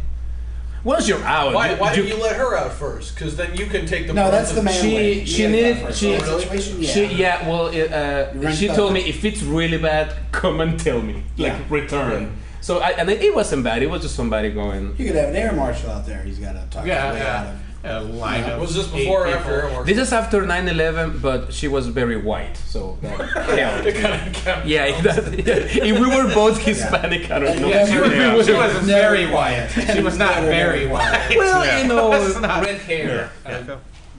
[0.83, 3.13] Once you're out, Why, you- why you- didn't you let her out first?
[3.13, 4.13] Because then you can take the.
[4.13, 5.99] No, brunt that's of- the man she You she gotta needed go first.
[5.99, 6.89] she, In that situation, yeah.
[6.91, 8.77] she yeah well it, uh, run she stuff.
[8.77, 11.59] told me if it's really bad come and tell me like Yeah.
[11.69, 15.29] return so I, and it wasn't bad it was just somebody going You could have
[15.29, 16.21] an air marshal out there.
[16.23, 17.49] He's got to talk yeah, his way out yeah.
[17.51, 17.55] of.
[17.83, 19.39] A line of Was this eight before or people.
[19.39, 19.85] after Airmark?
[19.87, 23.11] this is after 9-11 but she was very white so that
[24.43, 27.99] helped yeah, it does- yeah if we were both Hispanic I don't know Yeah, she
[27.99, 28.41] was, Yeah.
[28.43, 29.67] she was Never very white.
[29.93, 31.33] She was not very white.
[31.35, 31.81] well Yeah.
[31.81, 33.31] you know That's not- red hair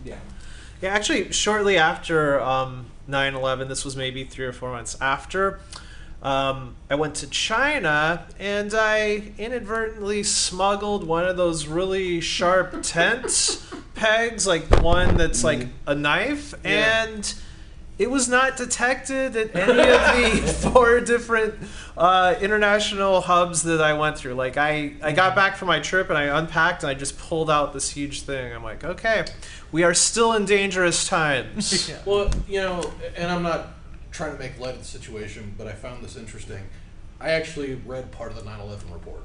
[0.04, 0.16] Yeah.
[0.80, 5.60] Yeah, actually, shortly after um, 9/11, this was maybe three or four months after.
[6.22, 13.60] Um, I went to China and I inadvertently smuggled one of those really sharp tent
[13.94, 17.34] pegs, like the one that's like a knife, and
[17.98, 21.54] it was not detected at any of the four different
[21.96, 24.34] uh, international hubs that I went through.
[24.34, 27.50] Like I, I got back from my trip and I unpacked and I just pulled
[27.50, 28.52] out this huge thing.
[28.52, 29.26] I'm like, okay,
[29.72, 31.90] we are still in dangerous times.
[32.06, 33.68] Well, you know, and I'm not
[34.12, 36.62] trying to make light of the situation, but I found this interesting.
[37.20, 39.24] I actually read part of the 9/11 report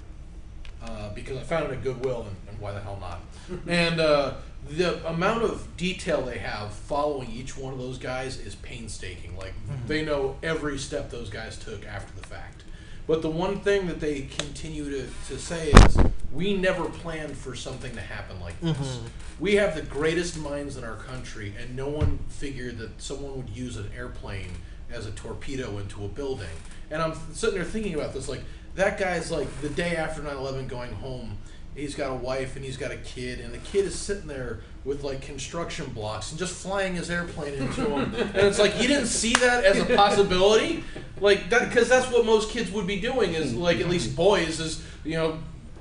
[0.84, 3.22] uh, because I found it at Goodwill, and, and why the hell not?
[3.68, 4.36] and uh,
[4.70, 9.38] the amount of detail they have following each one of those guys is painstaking.
[9.38, 9.54] Like
[9.88, 12.64] they know every step those guys took after the fact.
[13.08, 15.98] But the one thing that they continue to, to say is,
[16.34, 19.00] we never planned for something to happen like this.
[19.40, 23.50] We have the greatest minds in our country, and no one figured that someone would
[23.50, 24.52] use an airplane
[24.92, 26.48] as a torpedo into a building.
[26.90, 28.42] And I'm sitting there thinking about this, like,
[28.76, 31.38] that guy's like, the day after 9 11 going home,
[31.76, 34.60] he's got a wife and he's got a kid, and the kid is sitting there
[34.86, 38.14] with like construction blocks and just flying his airplane into him.
[38.16, 40.84] and it's like, you didn't see that as a possibility?
[41.20, 44.60] Like, that, because that's what most kids would be doing, is like, at least boys,
[44.60, 45.40] is, you know,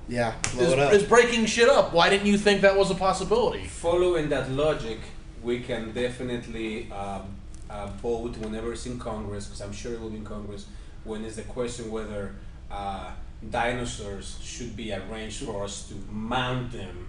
[0.08, 0.92] Yeah, blow is, it up.
[0.92, 1.92] is breaking shit up.
[1.92, 3.64] Why didn't you think that was a possibility?
[3.66, 4.98] following that logic
[5.42, 7.35] we can definitely um,
[7.70, 10.66] uh, vote whenever it's in Congress, because I'm sure it will be in Congress,
[11.04, 12.34] when it's the question whether
[12.70, 13.10] uh,
[13.50, 17.08] dinosaurs should be arranged for us to mount them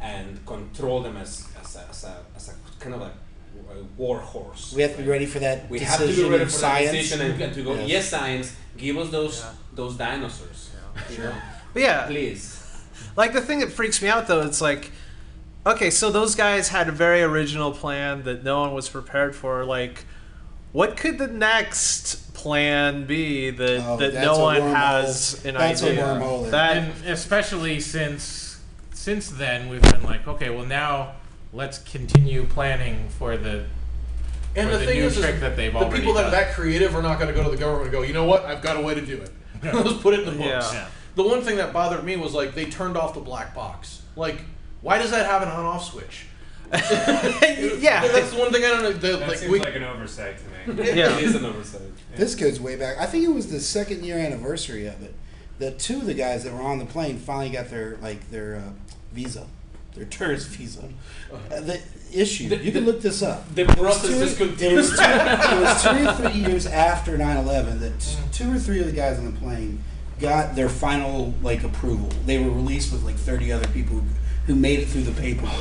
[0.00, 3.12] and control them as, as, a, as, a, as a kind of like
[3.70, 4.72] a war horse.
[4.74, 6.90] We have to be ready for that We have to be ready in for science.
[6.90, 7.74] that decision and, and to go.
[7.74, 7.88] Yes.
[7.88, 8.08] Yes.
[8.10, 9.50] science, give us those Yeah.
[9.74, 10.70] those dinosaurs.
[11.10, 11.34] You know,
[11.72, 12.60] But yeah, please.
[13.16, 14.90] like the thing that freaks me out though, it's like,
[15.66, 19.64] okay, so those guys had a very original plan that no one was prepared for.
[19.64, 20.04] Like,
[20.72, 24.74] what could the next plan be that Oh, that no one wormhole.
[24.74, 26.02] has an That's idea?
[26.04, 26.50] wormhole.
[26.50, 28.60] That and especially since
[28.92, 31.12] since then we've been like, okay, well now
[31.52, 33.64] let's continue planning for the
[34.56, 36.30] And the, the thing new is, is trick that they've the already people that are
[36.32, 38.44] that creative are not going to go to the government and go, you know what?
[38.44, 39.30] I've got a way to do it.
[39.62, 40.72] Let's put it in the books.
[40.72, 40.88] Yeah.
[41.14, 44.02] The one thing that bothered me was like they turned off the black box.
[44.16, 44.42] Like,
[44.84, 46.26] why does that have an on-off switch?
[46.72, 48.92] yeah, that's the one thing I don't know.
[48.92, 50.84] The, That like, seems we, like an oversight to me.
[50.96, 51.16] Yeah.
[51.16, 51.82] it is an oversight.
[52.12, 52.16] Yeah.
[52.16, 52.98] This goes way back.
[52.98, 55.14] I think it was the second year anniversary of it.
[55.58, 58.56] The two of the guys that were on the plane finally got their like their
[58.56, 58.70] uh,
[59.12, 59.46] visa,
[59.94, 60.88] their tourist visa.
[61.32, 61.80] Uh, the
[62.12, 63.54] issue The- you can the- look this up.
[63.54, 66.66] the It was process two- just It was, two, it was two or three years
[66.66, 69.82] after 9-11 that t- two or three of the guys on the plane
[70.20, 72.08] got their final like approval.
[72.26, 74.06] They were released with like thirty other people who,
[74.46, 75.52] who made it through the paperwork,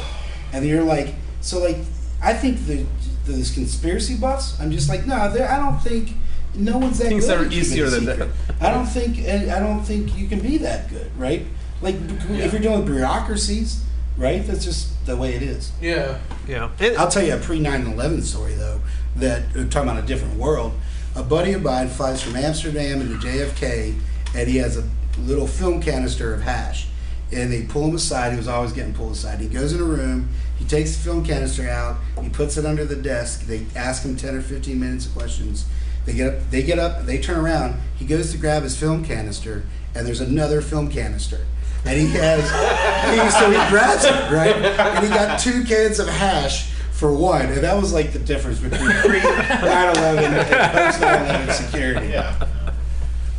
[0.52, 1.78] and you're like, so like,
[2.22, 2.86] I think the
[3.26, 4.60] those conspiracy buffs.
[4.60, 6.12] I'm just like, no, I don't think.
[6.56, 8.30] No one's that Things good are easier than secret.
[8.62, 9.20] I don't think.
[9.28, 11.46] I don't think you can be that good, right?
[11.82, 11.96] Like
[12.30, 13.84] if you're dealing with bureaucracies,
[14.18, 14.46] right?
[14.46, 15.72] That's just the way it is.
[15.82, 16.20] yeah.
[16.48, 16.70] yeah.
[16.80, 18.82] It- I'll tell you a pre 9 11 story, though,
[19.16, 20.74] that we're talking about a different world.
[21.16, 24.00] A buddy of mine flies from Amsterdam into JFK,
[24.36, 24.84] and he has a
[25.20, 26.88] little film canister of hash.
[27.34, 28.32] And they pull him aside.
[28.32, 29.40] He was always getting pulled aside.
[29.40, 32.86] He goes in a room, he takes the film canister out, he puts it under
[32.86, 33.46] the desk.
[33.48, 35.66] They ask him 10 or 15 minutes of questions.
[36.06, 37.80] They get up, they get up, they turn around.
[37.98, 39.64] He goes to grab his film canister,
[39.96, 41.46] and there's another film canister.
[41.86, 44.56] And he has, he, so he grabs it, right?
[44.56, 47.48] And he got two cans of hash for one.
[47.48, 52.08] And that was like the difference between pre 9 11 and post 9 11 security.
[52.08, 52.48] yeah.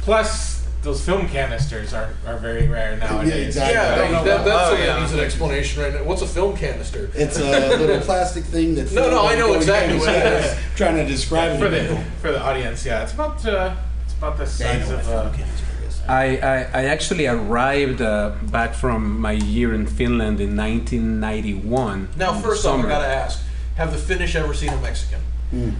[0.02, 0.53] Plus,
[0.84, 3.46] those film canisters are, are very rare nowadays.
[3.56, 3.74] exactly.
[3.74, 5.00] Yeah, I don't know that, that's Oh, something yeah.
[5.00, 6.04] needs an explanation right now.
[6.04, 7.10] What's a film canister?
[7.14, 8.92] It's a little plastic thing that.
[8.92, 10.58] No, no, I know exactly what it is.
[10.76, 14.36] Trying to describe it For the for the audience, yeah, it's about uh, it's about
[14.38, 15.60] the size know of a uh, canister.
[16.06, 22.08] I, I, I actually arrived uh, back from my year in Finland in 1991.
[22.18, 22.88] Now, in first off, I summer.
[22.88, 23.42] got to ask:
[23.76, 25.20] Have the Finnish ever seen a Mexican?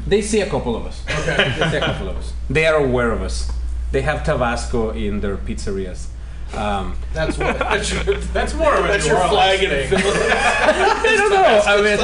[0.07, 1.03] They see a couple of us.
[1.21, 1.37] Okay.
[1.59, 2.33] they see a couple of us.
[2.49, 3.51] They are aware of us.
[3.95, 6.09] They have Tabasco in their pizzerias.
[6.53, 7.57] Um, That's what.
[7.71, 10.03] That's your, That's more of a that's your Orleans flag in thing.
[10.05, 11.63] I don't know.
[11.65, 12.01] I mean,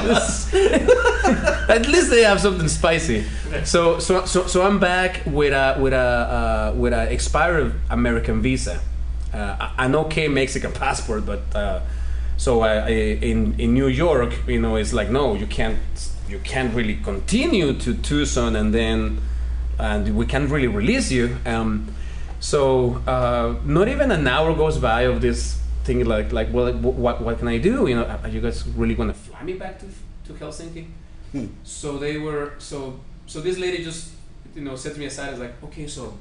[1.69, 3.25] at least they have something spicy.
[3.65, 8.41] So, so, so, so I'm back with a with a uh, with a expired American
[8.41, 8.81] visa,
[9.35, 11.81] uh, an okay Mexican passport, but uh,
[12.37, 12.89] so I, I,
[13.31, 15.79] in in New York, you know, it's like no, you can't
[16.29, 19.21] you can't really continue to Tucson and then
[19.81, 21.37] and we can't really release you.
[21.47, 21.89] Um,
[22.41, 27.21] so uh, not even an hour goes by of this thing like like well what
[27.23, 27.87] what can I do?
[27.87, 29.87] You know, are you guys really gonna fly me back to
[30.27, 30.87] to Helsinki?
[31.33, 31.47] Hmm.
[31.65, 34.11] So they were so so this lady just
[34.55, 36.15] you know set me aside as like okay so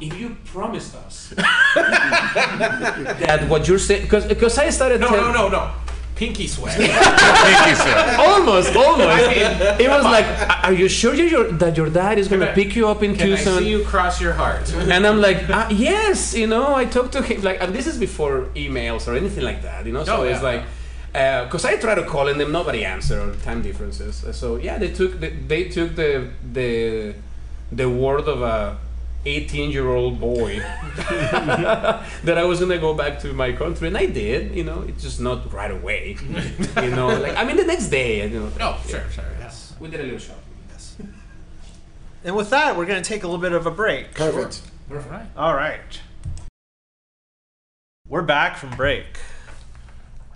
[0.00, 5.32] if you promised us that what you're saying because because I started No, tell- no,
[5.32, 5.70] no, no.
[6.18, 6.76] Pinky sweat.
[6.76, 8.16] Thank you, sir.
[8.18, 9.30] almost almost
[9.84, 10.26] it was like
[10.64, 13.36] are you sure you're, that your dad is gonna pick you up in Can I
[13.36, 14.66] Tucson see you cross your heart?
[14.74, 17.96] and I'm like, ah, yes, you know, I talked to him like, and this is
[17.98, 20.04] before emails or anything like that, you know.
[20.04, 20.62] So Oh, it's like,
[21.12, 24.24] because I try to call and them, nobody answered or time differences.
[24.36, 27.14] So yeah, they took the, they took the the
[27.70, 28.76] the word of a
[29.24, 30.58] 18 year old boy
[31.04, 34.54] that I was gonna go back to my country, and I did.
[34.54, 36.16] You know, it's just not right away.
[36.82, 38.28] you know, like I mean, the next day.
[38.28, 39.24] You know, Oh, sure, sure.
[39.38, 39.74] Yes.
[39.80, 40.44] we did a little shopping.
[42.24, 44.12] And with that, we're going to take a little bit of a break.
[44.14, 44.60] Perfect.
[44.88, 45.26] Right.
[45.36, 46.00] All right.
[48.08, 49.06] We're back from break.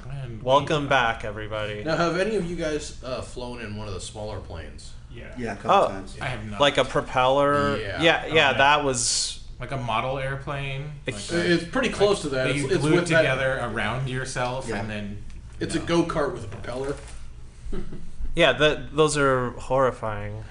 [0.08, 1.82] And Welcome back, everybody.
[1.82, 4.92] Now, have any of you guys uh, flown in one of the smaller planes?
[5.14, 5.24] Yeah.
[5.38, 5.88] Yeah, a couple Oh.
[5.88, 6.16] times.
[6.20, 6.60] I have not.
[6.60, 7.76] Like a propeller.
[7.78, 8.02] Yeah.
[8.02, 8.58] Yeah, yeah, Okay.
[8.58, 9.38] that was.
[9.60, 10.82] like a model airplane.
[11.06, 12.48] Like It's- a- It's pretty close to that.
[12.48, 14.80] that It's, you it's glue with that- together around yourself Yeah.
[14.80, 15.22] and then.
[15.60, 16.96] It's a go kart with a propeller.
[18.34, 20.42] Yeah, that those are horrifying.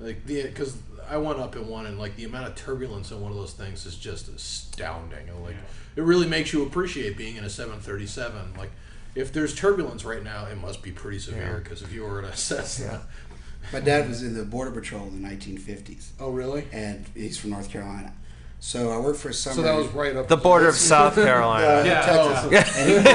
[0.00, 0.76] Like the because
[1.10, 3.52] I went up in one and like the amount of turbulence in one of those
[3.52, 5.28] things is just astounding.
[5.28, 5.56] And like
[5.96, 8.54] it really makes you appreciate being in a 737.
[8.56, 8.70] Like
[9.14, 12.24] if there's turbulence right now, it must be pretty severe because if you were in
[12.24, 13.02] a Cessna.
[13.72, 16.66] My dad was in the Border Patrol in the 1950s, Oh, really?
[16.72, 18.12] and he's from North Carolina.
[18.60, 19.56] So I worked for a summer.
[19.56, 21.86] So that was right up The border of South uh, Carolina.
[21.86, 22.00] Yeah.
[22.00, 22.78] Texas.
[22.78, 23.12] And he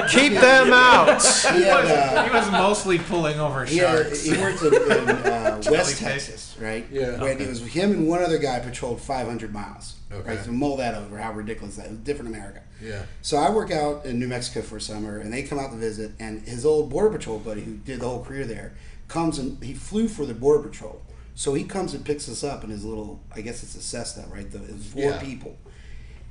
[0.00, 1.22] was, Keep them out.
[1.22, 4.24] he had, uh, he was mostly pulling over he, had, sharks.
[4.24, 4.80] he worked in, in
[5.10, 6.88] uh, West Texas, right?
[6.90, 7.20] Yeah.
[7.22, 9.94] When it was him and one other guy patrolled 500 miles.
[10.10, 10.30] Okay.
[10.30, 10.44] Right.
[10.44, 11.18] So mull that over.
[11.18, 11.98] How ridiculous that is.
[11.98, 12.62] Different America.
[12.82, 13.04] Yeah.
[13.22, 15.76] So I work out in New Mexico for a summer, and they come out to
[15.76, 16.10] visit.
[16.18, 18.72] And his old border patrol buddy, who did the whole career there,
[19.10, 21.02] comes and he flew for the border patrol.
[21.34, 24.24] So he comes and picks us up in his little, I guess it's a Cessna,
[24.32, 24.50] right?
[24.50, 25.18] The, it's four Yeah.
[25.20, 25.56] people,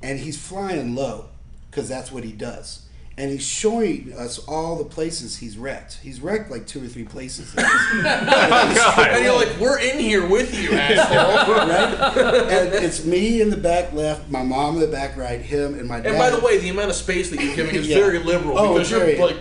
[0.02, 1.26] and he's flying low
[1.70, 2.86] because that's what he does.
[3.18, 5.98] And he's showing us all the places he's wrecked.
[6.02, 7.54] He's wrecked like two or three places.
[7.58, 11.54] Oh, and you're like, we're in here with you, asshole.
[11.56, 12.52] right?
[12.52, 15.86] And it's me in the back left, my mom in the back right, him, and
[15.88, 16.10] my dad.
[16.10, 17.96] and by the way, the amount of space that you're giving is Yeah.
[17.96, 19.16] very liberal Oh, because very.
[19.18, 19.36] you're like,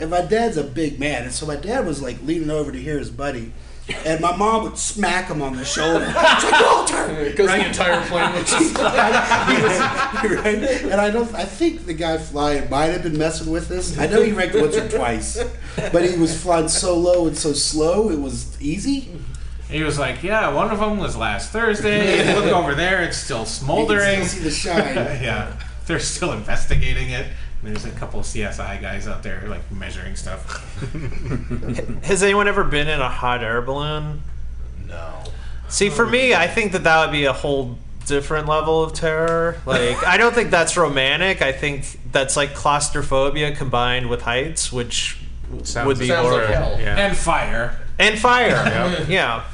[0.00, 2.78] And my dad's a big man, and so my dad was like leaning over to
[2.80, 3.52] hear his buddy,
[4.06, 6.06] and my mom would smack him on the shoulder.
[6.08, 7.24] It's like Walter.
[7.24, 8.76] because the entire plane was just.
[8.76, 9.80] He was-
[10.42, 10.82] right?
[10.92, 11.32] And I don't.
[11.34, 13.98] I think the guy flying might have been messing with us.
[13.98, 15.42] I know he wrecked once or twice,
[15.92, 18.10] but he was flying so low and so slow.
[18.10, 19.08] It was easy.
[19.68, 22.34] He was like, "Yeah, one of them was last Thursday.
[22.34, 24.94] Look over there; it's still You can smoldering." still see the shine.
[25.22, 25.52] yeah,
[25.86, 27.26] they're still investigating it.
[27.62, 30.64] There's a couple CSI guys out there like measuring stuff.
[32.04, 34.22] Has anyone ever been in a hot air balloon?
[34.88, 35.24] No.
[35.68, 39.58] See, for me, I think that that would be a whole different level of terror.
[39.66, 41.42] Like, I don't think that's romantic.
[41.42, 45.18] I think that's like claustrophobia combined with heights, which
[45.62, 46.76] Sounds- would be sounds like hell.
[46.80, 46.96] Yeah.
[46.96, 47.78] And fire.
[47.98, 49.04] And fire.
[49.08, 49.44] yeah.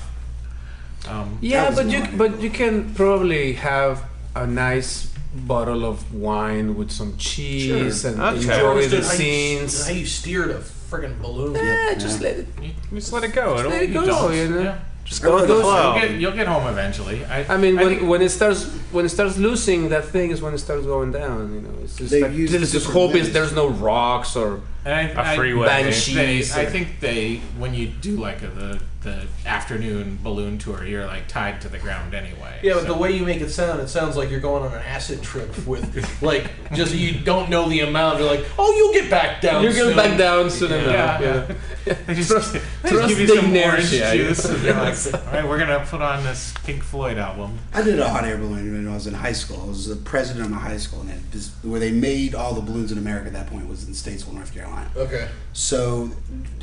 [1.08, 4.04] Um, Yeah, but you but you can probably have
[4.34, 5.05] a nice
[5.36, 8.10] bottle of wine with some cheese Sure.
[8.12, 8.36] and Okay.
[8.38, 9.86] enjoy Understood the how you- scenes.
[9.86, 10.60] How you steered a
[10.90, 11.56] friggin' balloon.
[11.56, 12.46] Eh, yeah, just let it
[12.94, 13.58] Just let it go.
[13.58, 14.06] It'll, let it you go.
[14.06, 14.34] don't.
[14.36, 14.62] You know?
[14.62, 14.78] Yeah.
[15.04, 17.24] Just go with the You'll get, you'll get home eventually.
[17.26, 20.42] I, I mean, when, think- when it starts when it starts losing, that thing is
[20.42, 21.54] when it starts going down.
[21.54, 23.32] You know, it's just They've like, used let's just hope it's, methods.
[23.34, 25.66] there's no rocks or And I, A freeway.
[25.68, 30.84] I, they, I think they, when you do like a, the the afternoon balloon tour,
[30.84, 32.58] you're like tied to the ground anyway.
[32.62, 34.72] Yeah, but so- the way you make it sound, it sounds like you're going on
[34.72, 38.18] an acid trip with, like, just you don't know the amount.
[38.18, 39.62] You're like, oh, you'll get back down.
[39.62, 39.94] you're soon.
[39.94, 41.50] getting back down soon Yeah, enough.
[41.84, 41.94] yeah.
[42.06, 44.16] They just, they just trust give you some orange inertia.
[44.16, 47.82] juice, and they're like, "All right, we're gonna put on this Pink Floyd album." I
[47.82, 49.62] did a hot air balloon when I was in high school.
[49.62, 52.54] I was the president of my high school, and it was, where they made all
[52.54, 54.75] the balloons in America at that point was in Statesville, North Carolina.
[54.96, 55.28] Okay.
[55.52, 56.10] So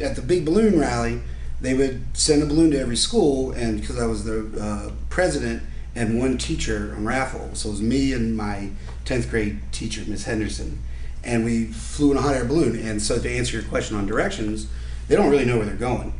[0.02, 1.22] at the big balloon rally,
[1.62, 5.64] they would send a balloon to every school, and because I was the uh, president
[5.96, 8.70] and one teacher on raffle, so it was me and my
[9.06, 10.80] tenth grade teacher, Miss Henderson,
[11.24, 12.76] and we flew in a hot air balloon.
[12.78, 14.68] And so to answer your question on directions,
[15.08, 16.14] they don't really know where they're going.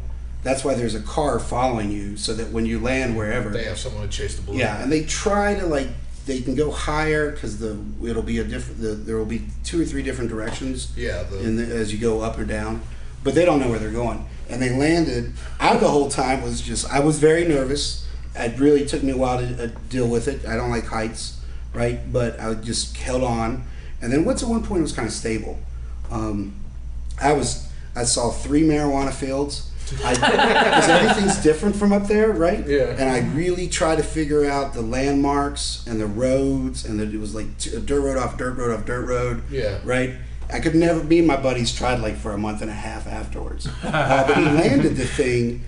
[0.44, 3.78] That's why there's a car following you, so that when you land wherever, They have
[3.80, 4.60] someone to chase the balloon.
[4.60, 5.88] yeah, and they try to like
[6.26, 8.82] they can go higher because the it'll be a different.
[8.82, 11.24] The, there will be two or three different directions Yeah.
[11.24, 12.82] The, in the, as you go up or down,
[13.24, 14.26] but they don't know where they're going.
[14.50, 15.34] And they landed.
[15.60, 18.08] I the whole time was just I was very nervous.
[18.36, 20.46] It really took me a while to uh, deal with it.
[20.46, 21.40] I don't like heights,
[21.74, 22.12] right?
[22.12, 23.66] But I just held on.
[24.02, 25.60] And then once at one point it was kind of stable.
[26.12, 26.56] Um,
[27.22, 29.70] I was I saw three marijuana fields.
[29.90, 32.66] Because everything's different from up there, right?
[32.66, 32.96] Yeah.
[32.98, 37.20] And I really tried to figure out the landmarks and the roads, and that it
[37.20, 39.80] was like t- dirt road off dirt road off dirt road Yeah.
[39.84, 40.14] right?
[40.52, 41.04] I could never.
[41.04, 44.38] Me and my buddies tried like for a month and a half afterwards, uh, but
[44.38, 45.64] we landed the thing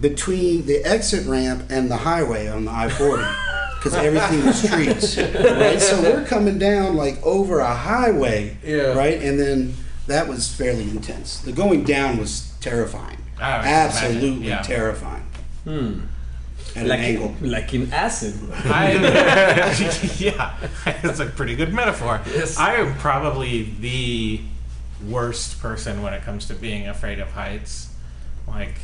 [0.00, 3.24] between the exit ramp and the highway on the I forty
[3.76, 5.80] because everything was trees, right?
[5.80, 8.92] So we're coming down like over a highway, Yeah.
[8.94, 9.22] right?
[9.22, 9.74] And then
[10.06, 11.38] that was fairly intense.
[11.40, 14.62] The going down was terrifying, I would imagine, absolutely yeah.
[14.62, 15.22] terrifying.
[15.64, 16.00] Hmm.
[16.74, 17.34] At like an angle.
[17.40, 18.34] like in acid.
[18.66, 18.92] I,
[20.18, 20.56] yeah,
[21.02, 22.20] that's a pretty good metaphor.
[22.26, 22.58] Yes.
[22.58, 24.40] I am probably the
[25.08, 27.88] worst person when it comes to being afraid of heights.
[28.46, 28.74] Like,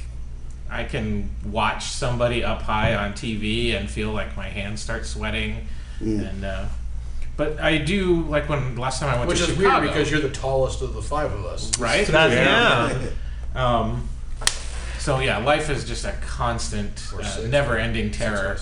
[0.70, 5.66] I can watch somebody up high on TV and feel like my hands start sweating,
[6.00, 6.28] Mm.
[6.30, 6.64] and uh,
[7.36, 10.10] but I do like when last time I went which to is Chicago, weird because
[10.10, 11.70] you're the tallest of the five of us.
[11.78, 12.06] right.
[12.06, 13.08] That's, Yeah.
[13.54, 13.78] yeah.
[13.78, 14.08] Um,
[15.02, 17.48] so yeah, life is just a constant, Or uh, six.
[17.48, 18.56] never-ending terror.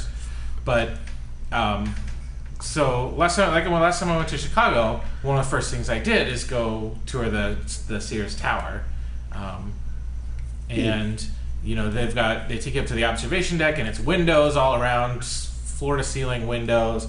[0.64, 0.92] But
[1.52, 1.94] um,
[2.60, 5.70] so last time, like when last time I went to Chicago, one of the first
[5.70, 7.56] things I did is go tour the
[7.88, 8.84] the Sears Tower,
[9.32, 9.74] um,
[10.70, 11.22] and
[11.62, 14.56] you know they've got they take you up to the observation deck and it's windows
[14.56, 17.06] all around, floor to ceiling windows,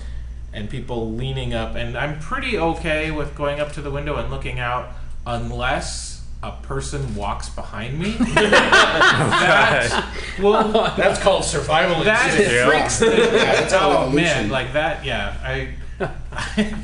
[0.51, 1.75] and people leaning up.
[1.75, 4.89] And I'm pretty okay with going up to the window and looking out,
[5.25, 6.10] unless
[6.43, 8.11] a person walks behind me.
[8.33, 10.11] that,
[10.41, 12.51] well, That's called survival that instinct.
[12.51, 12.69] Yeah.
[12.69, 13.09] freaks me.
[13.09, 15.05] that's all oh man, like that.
[15.05, 15.75] Yeah, I,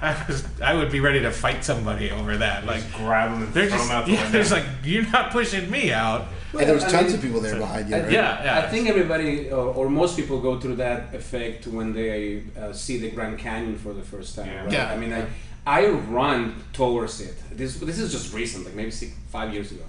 [0.00, 2.64] I, was, I would be ready to fight somebody over that.
[2.64, 4.32] Like grab them and they're throw just, them out the yeah, window.
[4.32, 6.26] there's like you're not pushing me out.
[6.52, 7.96] and there's I tons mean, of people there behind you.
[7.96, 8.10] Right?
[8.10, 8.58] Yeah, yeah.
[8.58, 12.96] I think everybody or, or most people go through that effect when they uh, see
[12.98, 14.64] the Grand Canyon for the first time.
[14.64, 14.72] Right?
[14.72, 14.90] Yeah.
[14.90, 15.26] I mean, I,
[15.66, 17.36] I run towards it.
[17.56, 19.84] This this is just recent, like maybe six, five years ago,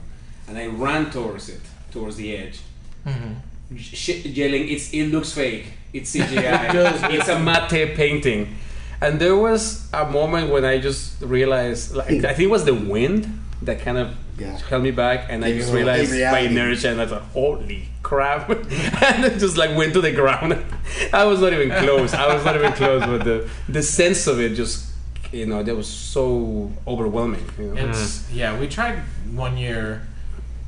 [0.47, 1.61] and I ran towards it,
[1.91, 2.59] towards the edge,
[3.05, 3.33] mm-hmm.
[3.77, 5.65] sh- yelling, "It's it looks fake.
[5.93, 6.71] It's CGI.
[6.79, 7.01] does.
[7.15, 8.55] it's a matte painting."
[9.01, 12.73] And there was a moment when I just realized, like, I think it was the
[12.73, 13.27] wind
[13.61, 14.57] that kind of Yeah.
[14.69, 16.45] held me back, and I just realized by reality.
[16.47, 18.49] inertia, and I thought, "Holy crap!"
[19.07, 20.55] and it just like went to the ground.
[21.11, 22.13] I was not even close.
[22.13, 24.77] I was not even close, but the the sense of it just,
[25.33, 27.45] you know, that was so overwhelming.
[27.57, 27.89] You know?
[27.89, 28.57] It's yeah.
[28.59, 28.99] We tried
[29.33, 30.07] one year.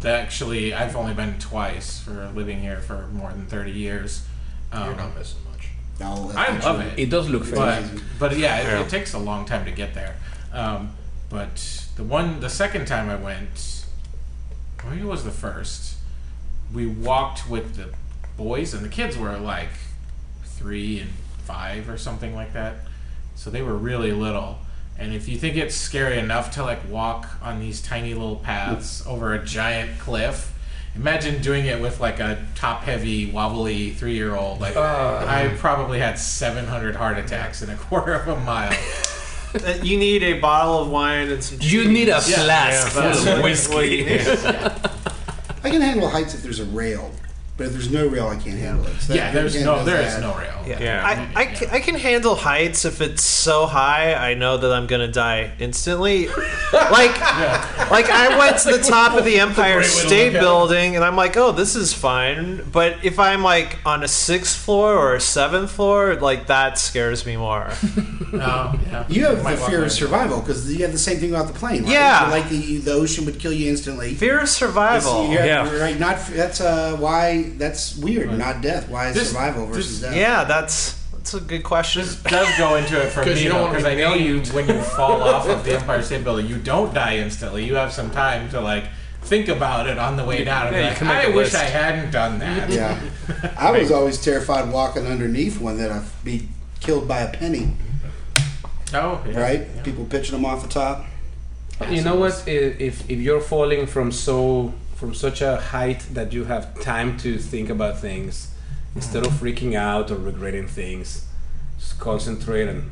[0.02, 4.26] That actually, I've only been twice for living here for more than thirty years.
[4.72, 5.70] Um, You're not missing much.
[6.00, 7.00] No, I not love it.
[7.00, 7.56] It does look fake.
[7.56, 7.84] but
[8.20, 10.16] but yeah, it, it takes a long time to get there.
[10.54, 10.92] Um,
[11.30, 13.86] but the one, the second time I went,
[14.84, 15.96] or maybe it was the first.
[16.74, 17.90] We walked with the
[18.38, 19.70] boys, and the kids were like
[20.44, 21.10] three and
[21.46, 22.76] five or something like that.
[23.38, 24.58] So they were really little.
[24.98, 29.06] And if you think it's scary enough to like walk on these tiny little paths
[29.08, 30.54] over a giant cliff,
[30.96, 34.60] imagine doing it with like a top heavy, wobbly three year old.
[34.60, 38.76] Like I probably had 700 heart attacks in a quarter of a mile.
[39.54, 41.60] Uh, you need a bottle of wine and some.
[41.62, 43.98] you need a flask yeah, that's full of what whiskey.
[43.98, 44.18] you.
[45.64, 47.12] I can handle heights if there's a rail,
[47.58, 48.96] but if there's no rail, I can't handle it.
[49.02, 50.64] So yeah, there's no, does there is no rail.
[50.68, 50.80] Yeah.
[50.80, 51.30] Yeah.
[51.36, 54.86] I, I, ca- I can handle heights if it's so high I know that I'm
[54.86, 56.28] gonna die instantly.
[56.74, 57.20] like
[57.92, 60.38] like I went to the top of the Empire great way to State look at
[60.38, 60.42] it.
[60.42, 62.64] Building and I'm like, oh, this is fine.
[62.72, 67.26] But if I'm like on a sixth floor or a seventh floor, like that scares
[67.26, 67.72] me more.
[68.30, 69.06] Oh, yeah.
[69.08, 71.54] You have Might the fear of survival because you have the same thing about the
[71.54, 71.84] plane.
[71.84, 71.94] Right?
[71.94, 72.28] Yeah.
[72.30, 74.16] Like the the ocean would kill you instantly.
[74.16, 75.30] Fear of survival.
[75.32, 75.80] Yeah, Yeah.
[75.80, 75.98] right.
[75.98, 78.38] Not that's uh, why that's weird.
[78.38, 78.90] Not death.
[78.90, 80.18] Why is This- survival versus this- death?
[80.18, 82.04] Yeah, that's that's a good question.
[82.04, 84.68] This does go into it for 'Cause me you don't because I know you when
[84.68, 87.66] you fall off of the Empire State Building, you don't die instantly.
[87.66, 88.86] You have some time to like
[89.24, 90.68] think about it on the way down.
[90.68, 92.70] And Yeah, like, can make I a wish list." I hadn't done that.
[92.70, 92.98] Yeah.
[93.58, 96.48] I was always terrified walking underneath one that I'd be
[96.80, 97.74] killed by a penny.
[98.94, 99.40] Oh, yeah.
[99.40, 99.68] Right?
[99.76, 99.82] Yeah.
[99.84, 101.06] People pitching them off the top.
[101.90, 102.42] You know what?
[102.48, 107.38] If if you're falling from so from such a height that you have time to
[107.38, 108.50] think about things
[108.96, 111.26] instead of freaking out or regretting things,
[111.78, 112.90] just concentrate and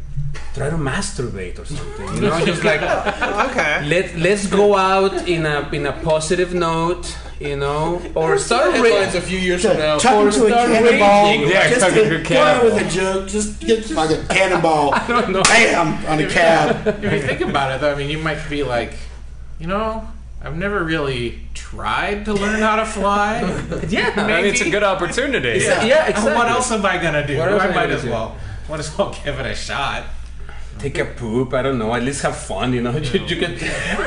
[0.54, 2.14] try to masturbate or something.
[2.16, 2.82] You know, just like
[3.50, 3.86] okay.
[3.88, 7.18] let let's go out in a in a positive note.
[7.38, 9.98] You know, or start Headlines ra- a few years from now.
[9.98, 11.36] Tuck Or into a cannonball.
[11.50, 12.76] Yeah, just tuck get, into a go out cannonball.
[12.78, 13.28] with a joke.
[13.28, 14.94] Just get like a cannonball.
[14.94, 15.44] I don't know.
[15.44, 16.88] Bam on a cab.
[17.04, 18.94] If you think about it, though, I mean, you might be like,
[19.60, 20.08] you know,
[20.46, 23.42] I've never really tried to learn how to fly.
[23.90, 25.60] Yeah, I mean, it's a good opportunity.
[25.64, 25.84] Yeah.
[25.84, 26.34] Yeah, exactly.
[26.36, 27.38] What else am I gonna do?
[27.38, 28.12] What I I might gonna as do?
[28.12, 28.38] well.
[28.70, 30.04] Might as well give it a shot.
[30.78, 31.54] take a poop.
[31.54, 31.94] I don't know.
[31.96, 32.74] At least have fun.
[32.74, 33.58] You know, you, you can.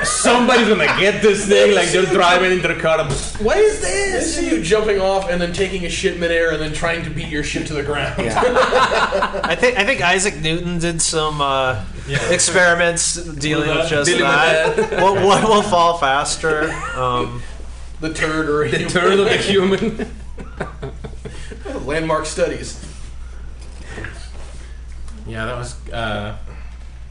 [0.05, 1.75] Somebody's gonna get this thing.
[1.75, 3.01] Like they're driving into the car.
[3.01, 3.11] and,
[3.45, 4.37] What is I this?
[4.37, 7.29] see you jumping off and then taking a shit midair and then trying to beat
[7.29, 8.15] your shit to the ground.
[8.23, 9.41] Yeah.
[9.45, 14.91] I think I think Isaac Newton did some uh, experiments dealing with just Dealing with
[14.91, 15.03] that.
[15.03, 16.71] what, what will fall faster?
[16.95, 17.43] Um,
[18.01, 20.11] The turd or The turn of the human.
[21.85, 22.85] landmark studies.
[25.27, 25.89] Yeah, that was.
[25.91, 26.39] Uh,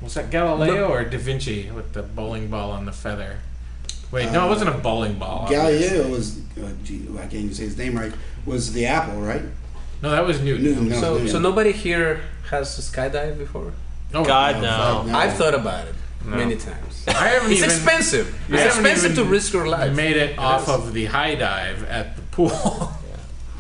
[0.01, 3.37] was that Galileo or Da Vinci with the bowling ball on the feather?
[4.11, 5.47] Wait, no, it wasn't a bowling ball.
[5.49, 8.13] Galileo was, uh, gee, I can't even say his name right,
[8.45, 9.41] was the apple, right?
[10.01, 10.63] No, that was Newton.
[10.63, 11.01] Newton, no.
[11.01, 11.31] So, yeah.
[11.31, 13.73] so nobody here has skydived before.
[14.13, 14.61] Oh, God no.
[14.61, 15.11] no.
[15.11, 15.17] No.
[15.17, 17.05] I've thought about it many times.
[17.07, 18.27] I haven't It's even expensive.
[18.49, 19.89] I It's haven't expensive to risk your life.
[19.91, 20.69] I made it It off is.
[20.69, 22.91] of the high dive at the pool.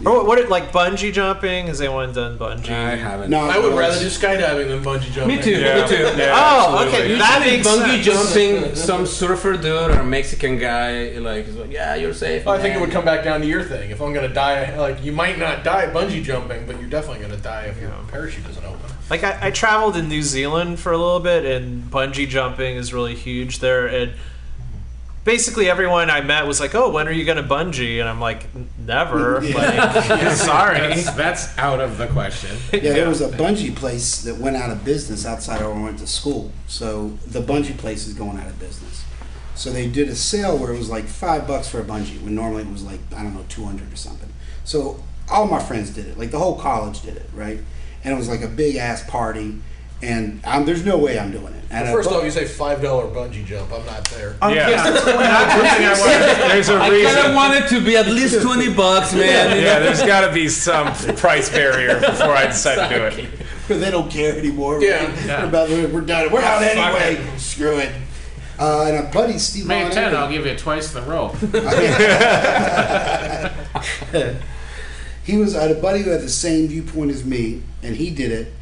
[0.05, 1.65] Or oh, what, what like bungee jumping?
[1.65, 2.69] Has anyone done bungee?
[2.69, 3.31] I haven't.
[3.31, 5.37] No, I would it rather do skydiving than bungee jumping.
[5.37, 5.59] Me too.
[5.59, 5.81] Yeah.
[5.81, 6.03] Me too.
[6.15, 7.13] Yeah, Oh, absolutely.
[7.13, 7.17] okay.
[7.17, 8.05] That makes bungee sense.
[8.05, 12.45] jumping, some surfer dude or a Mexican guy, like, is like, yeah, you're safe.
[12.45, 13.89] Well, I think it would come back down to your thing.
[13.89, 17.41] If I'm gonna die, like you might not die bungee jumping, but you're definitely gonna
[17.41, 18.66] die if your parachute doesn't open.
[19.09, 22.93] Like I, I traveled in New Zealand for a little bit, and bungee jumping is
[22.93, 23.87] really huge there.
[23.87, 24.13] And
[25.23, 28.19] basically, everyone I met was like, "Oh, when are you going to bungee?" And I'm
[28.19, 30.79] like, "N- "Never." Like, sorry.
[30.79, 32.57] That's, that's out of the question.
[32.73, 35.83] Yeah, there was a bungee place that went out of business outside of where I
[35.83, 36.51] went to school.
[36.67, 39.05] So the bungee place is going out of business.
[39.55, 42.35] So they did a sale where it was like five bucks for a bungee when
[42.35, 44.29] normally it was like I don't know two hundred or something.
[44.63, 47.59] So all my friends did it, like the whole college did it, right?
[48.03, 49.59] And it was like a big ass party,
[50.01, 51.63] and um, there's no way I'm doing it.
[51.69, 53.73] And First uh, off, you say five dollar bungee jump.
[53.73, 54.37] I'm not there.
[54.41, 54.89] Yeah.
[56.47, 57.35] There's a I kind of reason.
[57.35, 59.61] wanted to be at least twenty bucks, man.
[59.61, 63.25] Yeah, there's got to be some price barrier before I decide to do it.
[63.67, 64.81] where they don't care anymore.
[64.81, 65.41] Yeah.
[65.41, 66.31] We're, about, we're done.
[66.31, 67.21] We're out anyway.
[67.37, 67.91] Screw it.
[68.57, 69.67] Uh, and a buddy, Steve.
[69.67, 70.15] Make Von it ten.
[70.15, 71.35] I'll give you twice the rope.
[75.27, 78.09] He was I had a buddy who had the same viewpoint as me, and he
[78.09, 78.53] did it.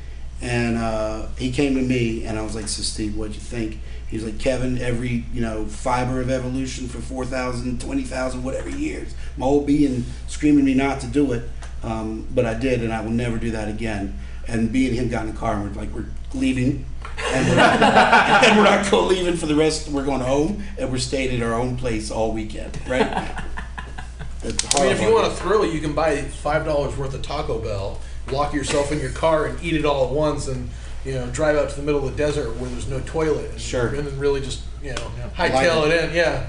[0.41, 3.79] And uh, he came to me, and I was like, "So Steve, what'd you think?"
[4.07, 9.13] He was like, "Kevin, every you know fiber of evolution for 4,000, 20,000, whatever years,
[9.37, 11.47] my old being screaming me not to do it,
[11.83, 15.07] um, but I did, and I will never do that again." And me and him
[15.07, 16.85] got in the car, and we're like, "We're leaving."
[17.31, 17.81] and we're not,
[18.43, 19.87] and we're not go leaving for the rest.
[19.87, 23.43] We're going home, and we're staying at our own place all weekend, right?
[24.45, 25.21] That's I mean, if you horrible.
[25.29, 27.99] want a thrill, you can buy five dollars worth of Taco Bell,
[28.31, 30.69] lock yourself in your car, and eat it all at once, and
[31.03, 33.61] you know, drive out to the middle of the desert where there's no toilet, and,
[33.61, 33.87] Sure.
[33.87, 35.93] and then really just you know, Like hightail it.
[35.93, 36.47] it in, yeah.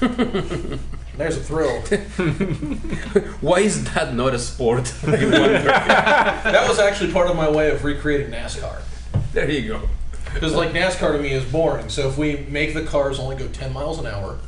[1.16, 1.80] There's a thrill.
[3.40, 4.94] Why is that not a sport?
[5.06, 5.28] I wonder.
[5.64, 8.80] That was actually part of my way of recreating NASCAR.
[9.32, 9.88] there you go.
[10.32, 11.88] Because like NASCAR to me is boring.
[11.88, 14.38] So if we make the cars only go 10 miles an hour,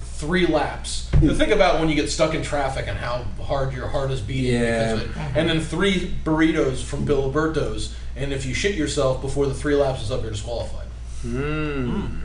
[0.00, 1.07] three laps.
[1.20, 4.20] The think about when you get stuck in traffic and how hard your heart is
[4.20, 4.52] beating.
[4.60, 4.94] Yeah.
[4.94, 5.36] Because of it.
[5.36, 10.02] And then three burritos from Filiberto's, and if you shit yourself before the three laps
[10.02, 10.86] is up, you're disqualified.
[11.24, 12.20] Mm.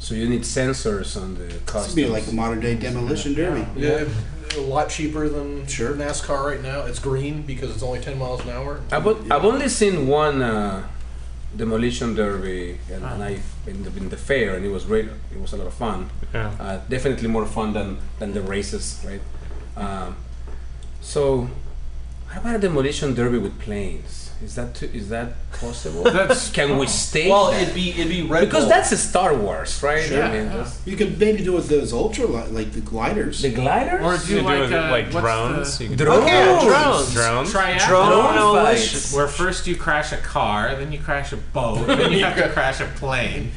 [0.00, 1.94] So you need sensors on the This customs.
[1.94, 3.66] be like a modern day demolition derby.
[3.76, 4.04] Yeah.
[4.56, 5.92] A lot cheaper than Sure.
[5.94, 6.82] NASCAR right now.
[6.86, 8.80] It's green because it's only 10 miles an hour.
[8.90, 10.86] I've, on- I've only seen one uh,
[11.56, 15.06] demolition derby, and, and I in the, in the fair, and it was great.
[15.06, 16.10] It was a lot of fun.
[16.34, 16.52] Yeah.
[16.60, 19.20] Uh, definitely more fun than than the races, right?
[19.76, 20.16] Um,
[21.00, 21.48] so,
[22.28, 24.27] how about a demolition derby with planes?
[24.42, 26.04] Is that too, is that possible?
[26.12, 27.28] That's Can we stay?
[27.28, 27.60] Well, that?
[27.62, 28.68] it'd be it'd be Red because Bull.
[28.70, 30.00] that's a Star Wars, right?
[30.04, 30.22] Sure.
[30.22, 33.42] I mean, that's- You could maybe do it with those ultra, li- like the gliders.
[33.42, 34.00] the gliders.
[34.00, 35.78] or do could like do it uh, like what's drones.
[35.78, 36.20] the- You could Drones.
[36.20, 37.12] do Okay, drones.
[37.14, 37.52] drones.
[37.52, 37.88] triathlon.
[37.88, 39.12] Drone Drone fights.
[39.12, 42.48] Where first you crash a car, then you crash a boat, then you have to
[42.50, 43.50] crash a plane.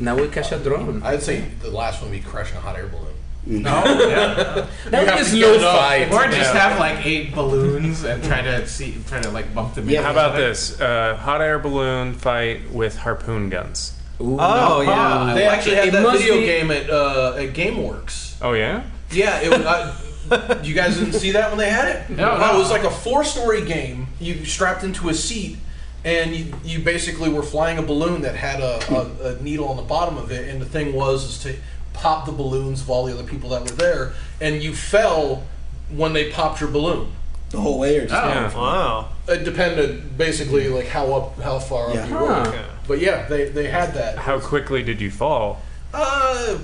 [0.00, 1.02] now we catch a drone.
[1.02, 3.13] I'd say the last one would be crushing a hot air balloon.
[3.46, 3.70] No,
[4.08, 4.66] yeah.
[4.90, 5.76] That have is no get it up.
[5.78, 6.12] fight.
[6.12, 6.68] Or just Yeah.
[6.68, 9.88] have like eight balloons and try to see, try to like bump them.
[9.88, 10.80] Yeah, How about this?
[10.80, 13.92] Uh, hot air balloon fight with harpoon guns.
[14.20, 14.90] Ooh, Oh, no.
[14.90, 15.34] yeah.
[15.34, 18.36] They actually had It that video be- game at uh, at GameWorks.
[18.40, 18.82] Oh yeah.
[19.10, 19.60] Yeah, it was.
[19.60, 22.10] Uh, you guys didn't see that when they had it?
[22.10, 22.54] No, Oh, no.
[22.54, 24.06] It was like a four-story game.
[24.20, 25.58] You strapped into a seat,
[26.02, 29.76] and you, you basically were flying a balloon that had a, a, a needle on
[29.76, 30.48] the bottom of it.
[30.48, 31.56] And the thing was is to
[31.94, 35.42] pop the balloons of all the other people that were there, and you fell
[35.90, 37.08] when they popped your balloon.
[37.50, 38.28] the whole way, or just Oh.
[38.28, 38.54] Yeah.
[38.56, 39.08] Wow.
[39.28, 42.02] It depended basically like how up, how far Yeah.
[42.02, 42.26] up you were.
[42.34, 42.62] Huh.
[42.88, 44.18] But yeah, they, they had that.
[44.18, 45.62] How quickly did you fall?
[45.92, 46.58] Uh,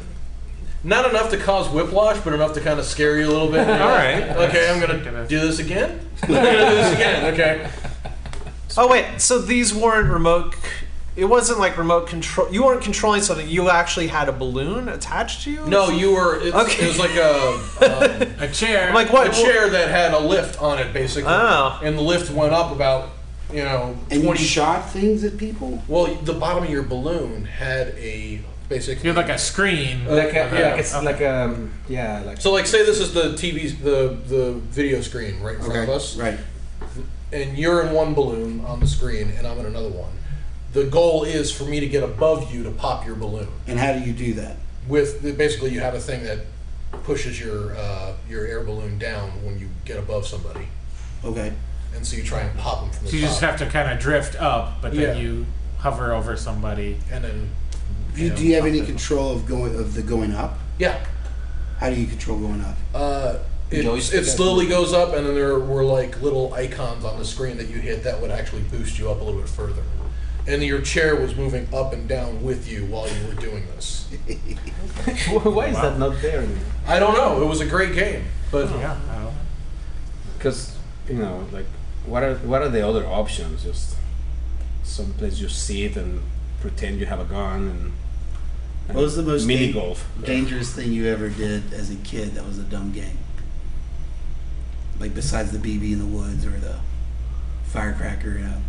[0.83, 3.69] not enough to cause whiplash, but enough to kind of scare you a little bit.
[3.69, 4.23] All right.
[4.49, 6.01] Okay, I'm gonna do this again.
[6.25, 7.35] I'm gonna do this again.
[7.35, 7.71] Okay.
[8.77, 10.55] Oh wait, so these weren't remote.
[10.55, 10.61] c-
[11.17, 12.53] It wasn't like remote control.
[12.53, 13.49] You weren't controlling something.
[13.49, 15.67] You actually had a balloon attached to you.
[15.67, 16.41] No, you were.
[16.41, 16.85] It's, Okay.
[16.85, 18.89] It was like a, um, a chair?
[18.89, 19.27] I'm like what?
[19.27, 21.33] a chair that had a lift on it, basically.
[21.33, 21.81] Oh.
[21.83, 23.11] And the lift went up about,
[23.53, 25.83] you know, and you shot things at people.
[25.89, 29.03] well, the bottom of your balloon had a basically.
[29.03, 30.05] You have like a screen.
[30.07, 30.75] like a, Yeah.
[30.77, 34.17] like a, like a um, yeah, like so, like, say this is the TV, the
[34.33, 36.17] the video screen right in front of us.
[36.17, 36.39] right.
[37.33, 40.11] and you're in one balloon on the screen and I'm in another one.
[40.73, 43.49] The goal is for me to get above you to pop your balloon.
[43.67, 44.57] And how do you do that?
[44.89, 46.39] With basically, you have a thing that
[47.05, 50.67] pushes your uh, your air balloon down when you get above somebody,
[51.25, 51.53] Okay.
[51.95, 53.31] and so you try and pop them from the So you top.
[53.31, 55.23] just have to kind of drift up, but then Yeah.
[55.23, 55.47] you
[55.79, 56.99] hover over somebody.
[57.13, 57.51] and then
[58.15, 58.87] Do you, know, do you have any it.
[58.87, 60.59] control of going of the going up?
[60.79, 60.99] Yeah.
[61.79, 62.77] How do you control going up?
[62.95, 63.37] Uh,
[63.71, 67.25] it, Joystick, it slowly goes up, and then there were like little icons on the
[67.25, 69.83] screen that you hit that would actually boost you up a little bit further.
[70.47, 74.07] And your chair was moving up and down with you while you were doing this.
[75.29, 76.41] Why is that not there?
[76.41, 76.59] anymore?
[76.87, 77.43] I don't know.
[77.43, 78.99] It was a great game, but oh, Yeah.
[79.09, 79.33] I don't know.
[80.39, 80.77] Because
[81.09, 81.67] you know, like,
[82.07, 83.63] what are what are the other options?
[83.65, 83.97] Just
[84.83, 86.21] someplace you sit and
[86.61, 87.93] pretend you have a gun and.
[88.89, 90.09] and What was the most mini dan- golf?
[90.25, 93.19] dangerous thing you ever did as a kid that was a dumb game?
[94.99, 96.77] Like besides the BB in the woods or the
[97.65, 98.63] firecracker, you know,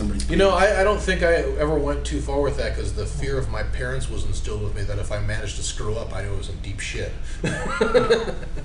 [0.00, 0.24] somebody.
[0.30, 3.04] You know, I, I don't think I ever went too far with that because the
[3.06, 6.14] fear of my parents was instilled with me that if I managed to screw up,
[6.14, 7.12] I knew it was in deep shit.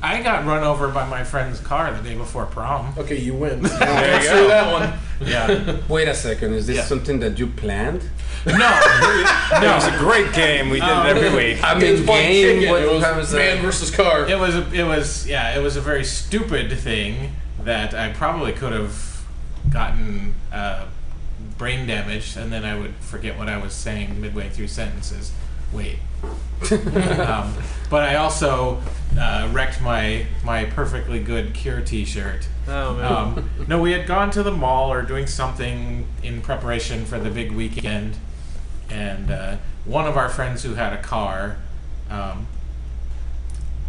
[0.02, 2.94] I got run over by my friend's car the day before prom.
[2.98, 3.62] Okay, you win.
[3.86, 4.42] There you Let's go.
[4.42, 5.28] do that one.
[5.30, 5.78] Yeah.
[5.90, 6.54] Wait a second.
[6.54, 6.84] Is this Yeah.
[6.84, 8.02] something that you planned?
[8.46, 8.54] no.
[8.56, 9.72] No.
[9.72, 10.70] It was a great game.
[10.70, 11.64] We did it every week.
[11.64, 12.60] I mean, playing game.
[12.60, 12.72] chicken.
[12.72, 13.62] What it was was man that?
[13.64, 14.28] versus car.
[14.28, 17.32] It was a, it was yeah, it was a very stupid thing
[17.64, 19.26] that I probably could have
[19.72, 20.86] gotten uh,
[21.58, 25.32] brain damage, and then I would forget what I was saying midway through sentences.
[25.72, 26.00] Wait.
[26.72, 27.54] um,
[27.90, 28.82] but I also
[29.20, 32.48] uh, wrecked my my perfectly good Cure T-shirt.
[32.68, 33.06] Oh man.
[33.06, 37.30] Um, no, we had gone to the mall or doing something in preparation for the
[37.30, 38.18] big weekend,
[38.90, 41.58] and uh, one of our friends who had a car.
[42.10, 42.48] Um,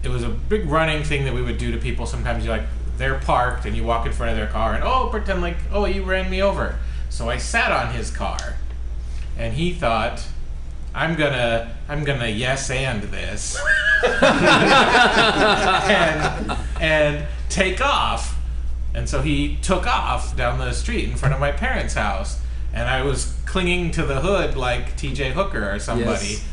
[0.03, 2.07] it was a big running thing that we would do to people.
[2.07, 5.09] Sometimes you're like they're parked and you walk in front of their car and oh
[5.11, 6.79] pretend like oh you ran me over.
[7.11, 8.57] So I sat on his car,
[9.39, 10.23] and he thought.
[10.95, 13.59] I'm gonna, I'm gonna yes and this,
[15.87, 18.35] and and take off.
[18.95, 22.41] And so he took off down the street in front of my parents' house,
[22.73, 25.33] and I was clinging to the hood like T.J.
[25.33, 26.45] Hooker or somebody, Yes.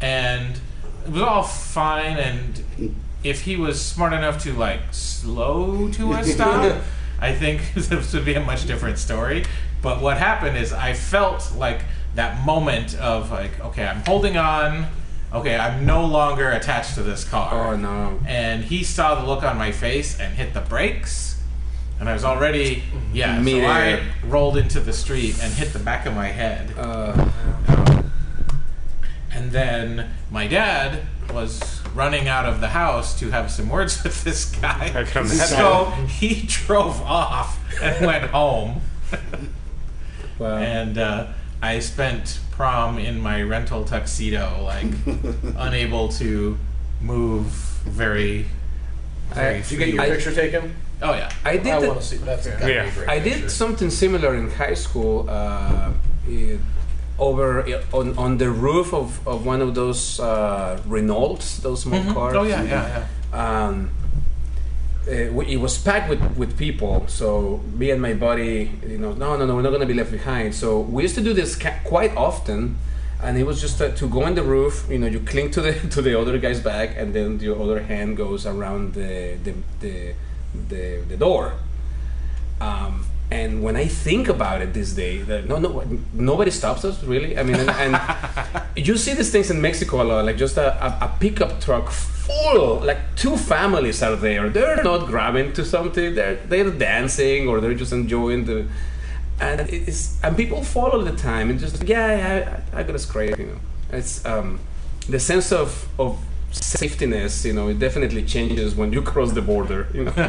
[0.00, 0.58] and
[1.06, 2.16] it was all fine.
[2.16, 6.82] And if he was smart enough to like slow to a stop,
[7.20, 9.44] I think this would be a much different story.
[9.84, 11.82] But what happened is I felt like
[12.14, 14.86] that moment of like, okay, I'm holding on.
[15.30, 17.74] Okay, I'm no longer attached to this car.
[17.74, 18.18] Oh no.
[18.26, 21.38] and he saw the look on my face and hit the brakes.
[22.00, 22.82] And i was already
[23.12, 26.72] yeah so i rolled into the street and hit the back of my head.
[26.78, 27.30] Uh,
[29.32, 34.24] and then my dad was running out of the house to have some words with
[34.24, 34.92] this guy.
[34.94, 38.80] I so he drove off and went home
[40.38, 40.56] wow.
[40.58, 41.26] and uh,
[41.62, 44.86] i spent prom in my rental tuxedo like
[45.56, 46.56] unable to
[47.00, 47.46] move
[47.86, 48.46] very
[49.32, 50.74] very I- Did you get your I- picture taken?
[51.02, 51.66] oh yeah I did.
[51.72, 52.16] I want to see.
[52.18, 52.84] That's gotta Yeah.
[52.84, 53.40] a great I picture.
[53.42, 55.26] did something similar in high school.
[55.28, 55.92] Uh,
[56.28, 56.60] it,
[57.18, 57.62] over
[57.92, 62.34] on, on the roof of, of one of those uh, Renaults, those small cars.
[62.36, 64.03] oh yeah yeah yeah um, uh, we-
[65.06, 67.06] it was packed with, with people.
[67.08, 69.94] So me and my buddy, you know, no, no, no, we're not going to be
[69.94, 70.54] left behind.
[70.54, 72.78] So we used to do this ca- quite often,
[73.22, 74.86] and it was just uh, to go on the roof.
[74.88, 77.82] You know, you cling to the to the other guy's back, and then your other
[77.82, 80.14] hand goes around the the the,
[80.68, 81.54] the, the door.
[82.60, 85.82] Um, and when I think about it this day, that no, no,
[86.12, 87.38] nobody stops us really.
[87.38, 90.72] I mean, and, and you see these things in Mexico a lot, like just a,
[90.82, 91.92] a, a pickup truck
[92.26, 94.48] full, like two families are there.
[94.48, 96.14] They're not grabbing to something.
[96.14, 98.66] They're they're dancing or they're just enjoying the,
[99.40, 103.38] and it's and people follow the time and just yeah, I, I got a scrape,
[103.38, 103.60] you know.
[103.92, 104.60] It's um,
[105.08, 106.18] the sense of of
[106.52, 110.14] safetiness, you know, it definitely changes when you cross the border, you know.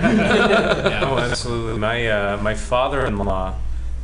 [1.07, 1.77] Oh, absolutely.
[1.79, 3.53] My uh, my father-in-law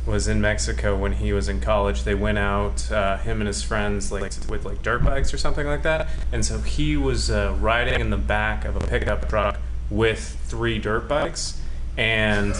[0.06, 2.02] was in Mexico when he was in college.
[2.02, 5.66] They went out, uh, him and his friends, like with like dirt bikes or something
[5.66, 6.08] like that.
[6.32, 9.58] And so he was uh, riding in the back of a pickup truck
[9.90, 11.60] with three dirt bikes,
[11.96, 12.54] and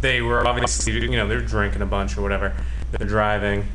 [0.00, 2.54] they were obviously, you know, they're drinking a bunch or whatever.
[2.90, 3.66] They're driving,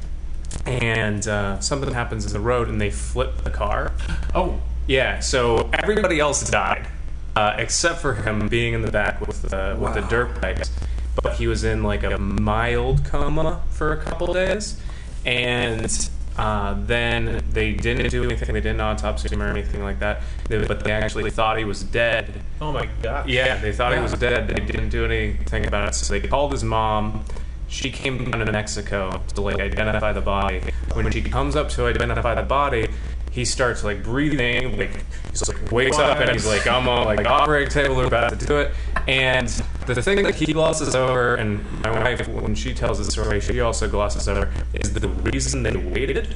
[0.66, 3.94] and uh, something happens in the road, and they flip the car.
[4.36, 6.88] oh Yeah, so everybody else died,
[7.36, 10.70] uh, except for him being in the back with the with the dirt bikes.
[11.22, 14.82] But he was in like a mild coma for a couple days,
[15.26, 18.53] and uh, then they didn't do anything.
[18.53, 20.22] They didn't autopsy him or anything like that.
[20.49, 22.41] They, but they actually thought he was dead.
[22.59, 23.30] oh my god.
[23.30, 24.47] Yeah, they thought he was dead.
[24.47, 25.95] They didn't do anything about it.
[25.95, 27.24] So they called his mom.
[27.68, 30.61] She came down to Mexico to like identify the body.
[30.93, 32.88] When she comes up to identify the body,
[33.32, 34.91] he starts like breathing, like
[35.32, 38.45] he's like wakes up and he's like, I'm on like operating table, we're about to
[38.45, 38.74] do it.
[39.07, 39.49] And
[39.86, 43.60] the thing that he glosses over, and my wife, when she tells the story, she
[43.60, 46.36] also glosses over, is the reason they waited.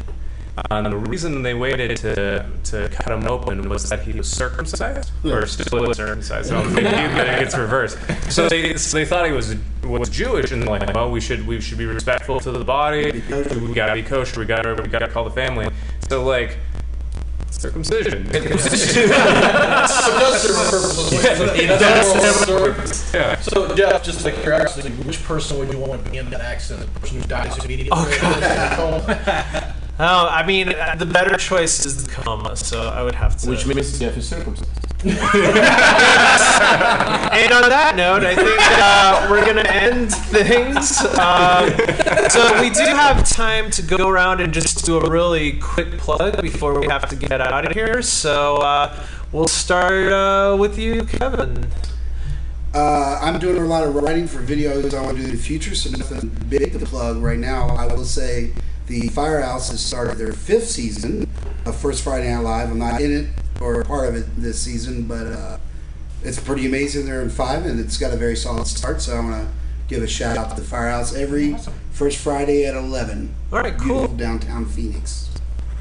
[0.58, 4.28] Uh, and the reason they waited to, to cut him open was that he was
[4.28, 6.52] circumcised, or still is circumcised.
[6.52, 8.00] I don't think it gets reversed.
[8.32, 11.62] So they, so they thought he was was Jewish, and like, well, we should we
[11.62, 13.12] should be respectful to the body.
[13.12, 14.40] We gotta be kosher.
[14.40, 15.70] We gotta we gotta call the family.
[16.10, 16.58] So like
[17.52, 18.32] circumcision.
[18.32, 18.60] So it
[20.40, 21.12] serve a purpose.
[21.60, 23.14] it does serve a purpose.
[23.14, 23.40] Yeah.
[23.40, 26.94] So Jeff, just like curiosity, which person would you want to be in that accident?
[26.94, 27.92] The person who dies immediately?
[27.94, 33.36] Oh, Oh, I mean, uh, the better choice is the coma, so I would have
[33.38, 33.50] to.
[33.50, 34.70] Which means Jeff is circumcised.
[37.38, 41.06] and on that note, I think uh, we're going to end things.
[41.18, 41.70] Um,
[42.30, 46.42] so we do have time to go around and just do a really quick plug
[46.42, 48.02] before we have to get out of here.
[48.02, 49.00] So uh,
[49.32, 51.68] we'll start uh, with you, Kevin.
[52.74, 55.42] Uh, I'm doing a lot of writing for videos I want to do in the
[55.42, 57.70] future, so nothing big to plug right now.
[57.70, 58.52] I will say
[58.88, 61.30] the Firehouse has started their fifth season
[61.66, 62.72] of First Friday Night Live.
[62.72, 63.30] I'm not in it
[63.62, 65.58] or part of it this season, but uh,
[66.28, 67.06] it's pretty amazing.
[67.06, 69.02] They're in five, and it's got a very solid start.
[69.02, 69.54] So I want to
[69.88, 71.56] give a shout out to the Firehouse every
[71.92, 73.34] first Friday at 11.
[73.52, 74.08] All right, cool.
[74.08, 75.30] downtown Phoenix.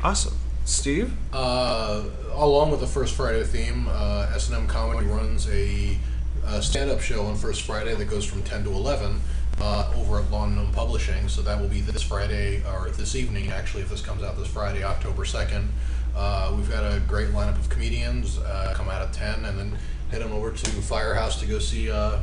[0.02, 0.34] Awesome.
[0.64, 1.12] Steve?
[1.32, 5.98] Uh, along with the First Friday theme, uh, S&M Comedy runs a,
[6.44, 9.20] uh stand-up show on First Friday that goes from 10 to 11
[9.60, 11.28] uh, over at Lawn Gnome Publishing.
[11.28, 14.48] So that will be this Friday, or this evening, actually, if this comes out this
[14.48, 15.66] Friday, October 2nd.
[16.14, 19.78] Uh, we've got a great lineup of comedians uh, come out at 10 and then
[20.10, 22.18] head on over to Firehouse to go see uh,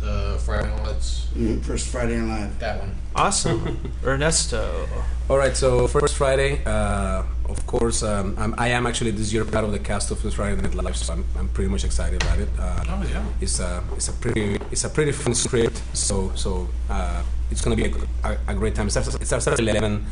[0.00, 2.58] the Friday Night Lights, Mm, First Friday Night Live.
[2.60, 2.94] that one.
[3.14, 3.78] Awesome.
[4.04, 4.88] Ernesto.
[5.28, 9.44] All right, so first Friday, uh, of course, um, I'm, I am actually this year
[9.44, 12.22] part of the cast of First Friday Night Live, so I'm, I'm pretty much excited
[12.22, 12.48] about it.
[12.58, 13.24] Uh, Oh, yeah.
[13.40, 17.76] It's a it's a pretty it's a pretty fun script, so so uh, it's gonna
[17.76, 17.92] be a,
[18.24, 18.86] a, a great time.
[18.86, 20.06] It starts, it starts at eleven,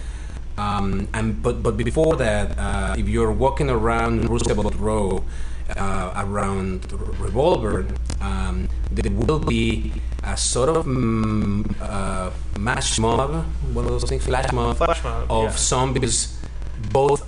[0.59, 5.25] um, and but but before that, uh, if you're walking around Roosevelt Row,
[5.77, 7.87] around Revolver,
[8.21, 9.93] um, there will be
[10.23, 15.31] a sort of mm, uh, mash mob, one of those things, flash mob, Flash mob,
[15.31, 15.57] of yeah.
[15.57, 16.39] zombies,
[16.93, 17.27] both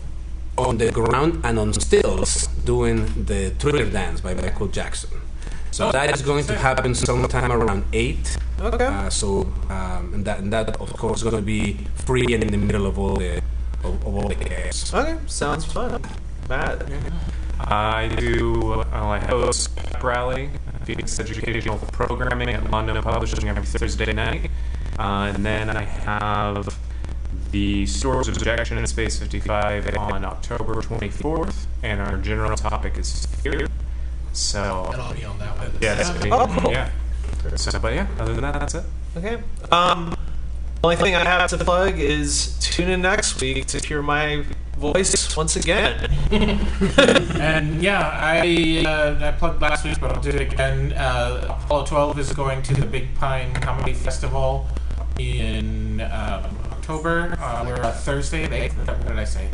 [0.58, 5.10] on the ground and on stills, doing the Thriller Dance by Michael Jackson.
[5.70, 8.38] So that is going to happen sometime around eight.
[8.58, 8.86] Okay.
[8.86, 11.76] Uh, so um, and that and that of course is going to be
[12.06, 13.42] free and in the middle of all the
[13.84, 14.94] of, of all the chaos.
[14.94, 16.00] Okay, sounds fun.
[16.48, 16.88] Matt.
[17.58, 20.50] I do, well, I host Pep Rally,
[20.84, 24.50] Phoenix Educational Programming at Lawn Gnome Publishing every Thursday night.
[24.98, 26.78] Uh, and then I have
[27.50, 33.26] the Stores of Objection in Space 55 on October 24th, and our general topic is
[33.26, 33.68] fear.
[34.32, 35.72] So, And I'll be on that one.
[35.80, 36.70] yeah, that's Oh, cool.
[36.72, 36.90] yeah.
[37.56, 38.84] So, but yeah, other than that, that's it.
[39.16, 39.42] Okay.
[39.72, 40.14] Um,
[40.84, 44.44] only thing I have to plug is tune in next week to hear my
[44.76, 46.10] voice once again.
[47.40, 50.92] And yeah, I uh, I plugged last week, but I'll do it again.
[50.92, 54.66] Uh, Apollo 12 is going to the Big Pine Comedy Festival
[55.18, 57.36] in um, October.
[57.40, 58.46] Uh, we're uh, Thursday.
[58.46, 58.86] The 8th.
[58.86, 59.48] What did I say?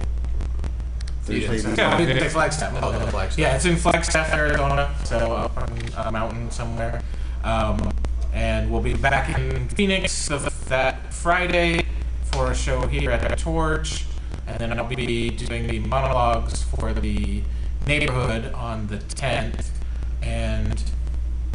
[1.25, 2.29] Thursday Yeah, I didn't yeah.
[2.29, 2.73] Flagstaff.
[2.83, 3.39] Oh, Flagstaff.
[3.39, 7.03] Yeah, it's in Flagstaff, Arizona, so up on a mountain somewhere.
[7.45, 7.93] Um,
[8.33, 10.29] and we'll be back in Phoenix
[10.68, 11.87] that Friday
[12.33, 14.07] for a show here at the Torch,
[14.47, 17.43] and then I'll be doing the monologues for the
[17.86, 19.68] neighborhood on the 10th.
[20.22, 20.82] And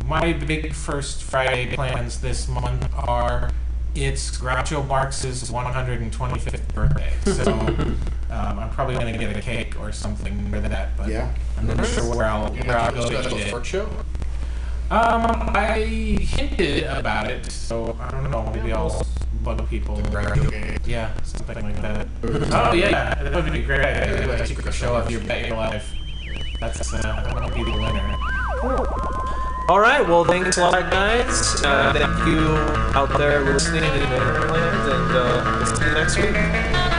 [0.06, 3.52] my big first Friday plans this month are
[3.96, 7.52] it's Groucho Marx's 125th birthday, so
[8.30, 10.96] um, I'm probably gonna get a cake or something for that.
[10.96, 11.34] But Yeah.
[11.58, 13.50] I'm not sure where I'll where I'll go to Special eat it.
[13.50, 13.90] Fort show?
[14.90, 18.50] Um, I hinted about it, so I don't know.
[18.54, 19.06] Maybe I'll
[19.56, 20.02] bug people.
[20.86, 22.08] Yeah, something like that.
[22.52, 23.86] Oh yeah, that would be a great.
[23.86, 24.26] idea.
[24.26, 25.94] Do a secret show of your bet your life.
[26.60, 28.18] That's uh, I'm gonna be the winner.
[29.70, 30.06] All right.
[30.06, 31.64] Well, thanks a lot, guys.
[31.64, 32.40] Uh, thank you
[32.98, 36.97] out there listening in Netherlands, and uh, we'll see you next week.